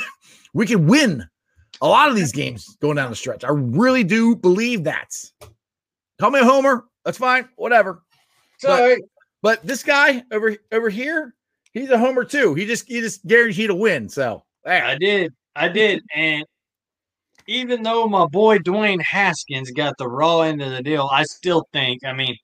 [0.54, 1.26] we can win
[1.80, 3.44] a lot of these games going down the stretch.
[3.44, 5.14] I really do believe that.
[6.18, 6.84] Call me a homer.
[7.04, 7.48] That's fine.
[7.56, 8.02] Whatever.
[8.58, 9.02] Sorry.
[9.42, 11.34] But this guy over over here,
[11.72, 12.54] he's a homer too.
[12.54, 14.08] He just he just guaranteed a win.
[14.08, 14.84] So there.
[14.84, 15.32] I did.
[15.54, 16.02] I did.
[16.14, 16.44] And
[17.46, 21.68] even though my boy Dwayne Haskins got the raw end of the deal, I still
[21.74, 22.34] think, I mean,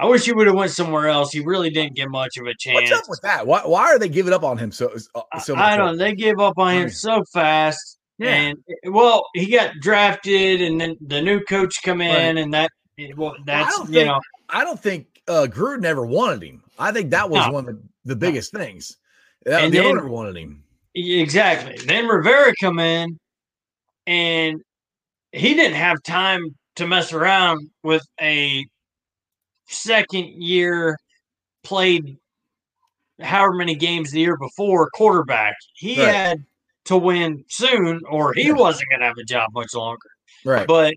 [0.00, 1.32] I wish he would have went somewhere else.
[1.32, 2.90] He really didn't get much of a chance.
[2.90, 3.46] What's up with that?
[3.46, 5.64] Why, why are they giving up on him so uh, so much?
[5.64, 5.96] I don't know.
[5.96, 7.98] They gave up on him so fast.
[8.18, 8.30] Yeah.
[8.30, 12.42] And well, he got drafted, and then the new coach come in, Right.
[12.42, 12.70] and that
[13.16, 16.62] well, that's don't you think- know I don't think uh, Gruden ever wanted him.
[16.78, 17.52] I think that was No.
[17.52, 18.96] one of the, the biggest things.
[19.44, 20.62] That, And the then- owner wanted him.
[20.94, 21.76] exactly.
[21.84, 23.18] Then Rivera come in,
[24.06, 24.60] and
[25.32, 28.64] he didn't have time to mess around with a
[29.68, 30.96] second year
[31.64, 32.16] played
[33.20, 35.56] however many games the year before quarterback.
[35.74, 36.14] He Right.
[36.14, 36.44] had
[36.84, 38.52] to win soon, or he Yeah.
[38.52, 40.08] wasn't going to have a job much longer.
[40.44, 40.66] Right.
[40.68, 40.94] But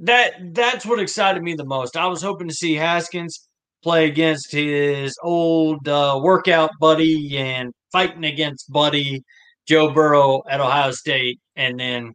[0.00, 1.96] that that's what excited me the most.
[1.96, 3.48] I was hoping to see Haskins
[3.82, 9.22] play against his old uh, workout buddy and fighting against buddy
[9.66, 12.12] Joe Burrow at Ohio State, and then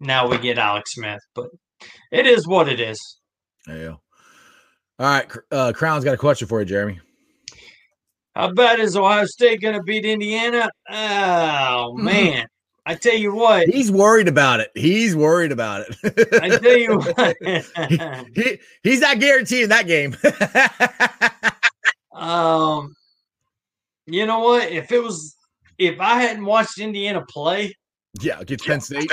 [0.00, 1.20] now we get Alex Smith.
[1.34, 1.48] But
[2.12, 2.98] it is what it is.
[3.66, 4.00] Go.
[4.98, 5.30] All right.
[5.50, 7.00] Uh, Crown's got a question for you, Jeremy.
[8.34, 10.68] How bad is Ohio State going to beat Indiana?
[10.90, 12.46] Oh man,
[12.88, 13.66] I tell you what.
[13.68, 14.70] He's worried about it.
[14.76, 16.28] He's worried about it.
[16.40, 17.36] I tell you what.
[18.34, 20.16] he, he's not guaranteeing that game.
[22.12, 22.94] Um,
[24.06, 24.70] you know what?
[24.72, 25.36] If it was,
[25.76, 27.74] if I hadn't watched Indiana play,
[28.22, 29.10] yeah, against Penn State.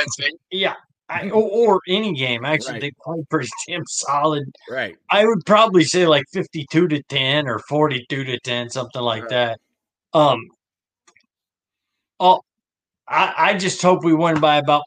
[0.51, 0.75] yeah,
[1.09, 1.43] I, or,
[1.75, 2.81] or any game, actually, Right.
[2.81, 4.45] they played pretty damn solid.
[4.71, 4.95] Right.
[5.11, 9.29] I would probably say like fifty-two to ten or forty-two to ten, something like Right.
[9.31, 9.59] that.
[10.13, 10.39] Um,
[12.21, 12.41] oh,
[13.07, 14.83] I, I just hope we win by about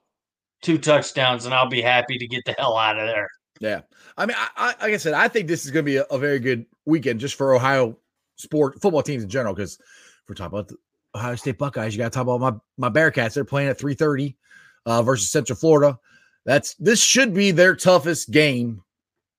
[0.62, 3.30] two touchdowns, and I'll be happy to get the hell out of there.
[3.60, 3.82] Yeah.
[4.16, 6.04] I mean, I, I, like I said, I think this is going to be a,
[6.04, 7.98] a very good weekend just for Ohio
[8.36, 9.54] sport football teams in general.
[9.54, 10.76] Because if we're talking about the
[11.14, 13.34] Ohio State Buckeyes, you got to talk about my my Bearcats.
[13.34, 14.36] They're playing at three thirty
[14.84, 15.98] uh, versus Central Florida.
[16.44, 18.82] That's this should be their toughest game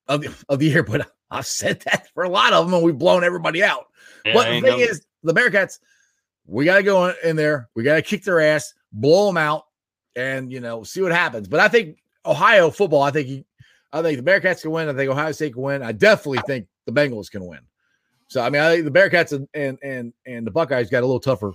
[0.07, 0.83] of the, of the year.
[0.87, 3.87] But I've said that for a lot of them, and we've blown everybody out.
[4.25, 5.79] Yeah, but the thing no- is, the Bearcats
[6.47, 7.69] we got to go in there.
[7.75, 9.65] We got to kick their ass, blow them out,
[10.15, 11.47] and you know see what happens.
[11.47, 13.03] But I think Ohio football.
[13.03, 13.45] I think he,
[13.93, 14.89] I think the Bearcats can win.
[14.89, 15.83] I think Ohio State can win.
[15.83, 17.59] I definitely think the Bengals can win.
[18.29, 21.05] So I mean, I think the Bearcats and and and, and the Buckeyes got a
[21.05, 21.53] little tougher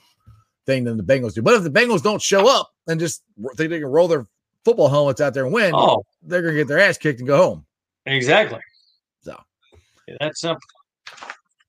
[0.66, 1.43] thing than the Bengals do.
[1.43, 3.22] But if the Bengals don't show up and just
[3.57, 4.26] think they can roll their
[4.64, 6.05] football helmets out there and win, oh.
[6.22, 7.66] they're gonna get their ass kicked and go home.
[8.07, 8.61] Exactly.
[9.22, 9.36] So
[10.07, 10.61] yeah, that's simple.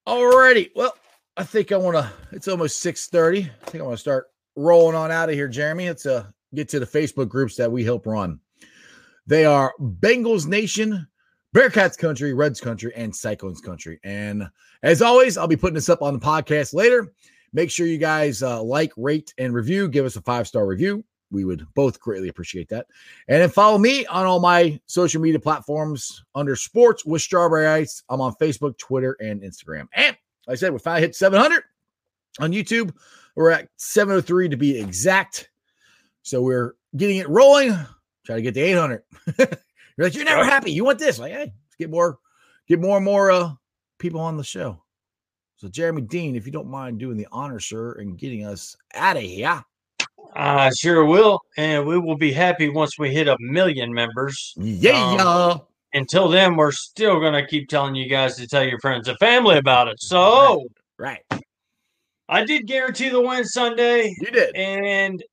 [0.07, 0.71] Alrighty.
[0.75, 0.93] Well,
[1.35, 2.11] I think I want to.
[2.31, 3.49] It's almost six thirty.
[3.65, 5.87] I think I want to start rolling on out of here, Jeremy.
[5.87, 8.39] Let's uh, get to the Facebook groups that we help run.
[9.25, 11.07] They are Bengals Nation,
[11.55, 13.99] Bearcats Country, Reds Country, and Cyclones Country.
[14.03, 14.47] And
[14.83, 17.11] as always, I'll be putting this up on the podcast later.
[17.51, 19.87] Make sure you guys uh, like, rate, and review.
[19.87, 21.03] Give us a five star review.
[21.31, 22.85] We would both greatly appreciate that.
[23.27, 28.03] And then follow me on all my social media platforms under sports with Strawberry Ice.
[28.07, 29.87] I'm on Facebook, Twitter, and Instagram.
[29.93, 30.15] And
[30.47, 31.63] like I said, we finally hit 700
[32.39, 32.93] on YouTube.
[33.35, 35.49] We're at 703 to be exact.
[36.21, 37.77] So we're getting it rolling.
[38.25, 39.03] Try to get to 800.
[39.37, 39.47] you're
[39.97, 40.71] like, you're never happy.
[40.71, 41.19] You want this?
[41.19, 42.19] Like, hey, let's get more,
[42.67, 43.53] get more and more uh,
[43.99, 44.81] people on the show.
[45.57, 49.17] So, Jeremy Dean, if you don't mind doing the honor, sir, and getting us out
[49.17, 49.63] of here.
[50.35, 51.39] I sure will.
[51.57, 54.53] And we will be happy once we hit a million members.
[54.57, 55.15] Yeah.
[55.15, 55.61] Um,
[55.93, 59.17] until then, we're still going to keep telling you guys to tell your friends and
[59.19, 60.01] family about it.
[60.01, 60.67] So,
[60.97, 61.21] right.
[61.31, 61.43] right.
[62.29, 64.13] I did guarantee the win Sunday.
[64.19, 64.55] You did.
[64.55, 65.23] And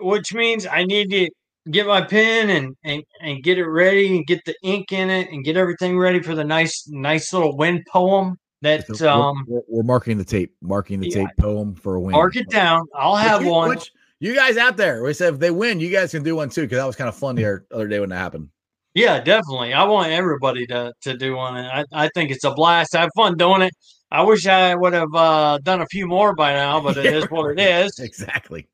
[0.00, 1.30] which means I need to
[1.70, 5.30] get my pen and, and and get it ready and get the ink in it
[5.30, 9.60] and get everything ready for the nice nice little win poem that so um we're,
[9.68, 12.86] we're, marking the tape marking the yeah, tape poem for a win mark it down
[12.94, 15.90] i'll have you, one which, you guys out there we said if they win you
[15.90, 18.08] guys can do one too because that was kind of fun the other day when
[18.08, 18.48] that happened
[18.94, 22.52] yeah definitely i want everybody to to do one and i, I think it's a
[22.52, 23.72] blast i have fun doing it
[24.10, 27.18] i wish i would have uh, done a few more by now but it yeah,
[27.18, 28.68] is what it is exactly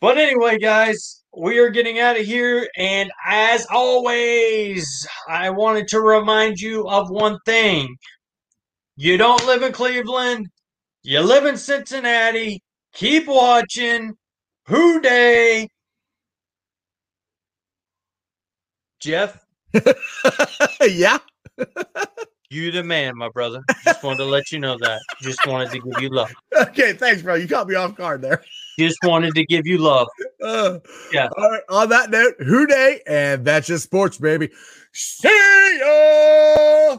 [0.00, 2.68] but anyway guys we are getting out of here.
[2.76, 7.96] And as always, I wanted to remind you of one thing.
[8.96, 10.48] You don't live in Cleveland,
[11.02, 12.62] you live in Cincinnati.
[12.94, 14.12] Keep watching.
[14.66, 15.66] Who Dey?
[19.00, 19.42] Jeff?
[20.88, 21.18] yeah.
[22.50, 23.62] you the man, my brother.
[23.84, 25.00] Just wanted to let you know that.
[25.20, 26.32] Just wanted to give you love.
[26.54, 27.34] Okay, thanks, bro.
[27.34, 28.42] You caught me off guard there.
[28.78, 30.08] Just wanted to give you love.
[30.42, 30.80] Uh,
[31.12, 31.28] yeah.
[31.36, 31.62] All right.
[31.68, 34.50] On that note, Who Dey, and that's just sports, baby.
[34.92, 36.98] See ya.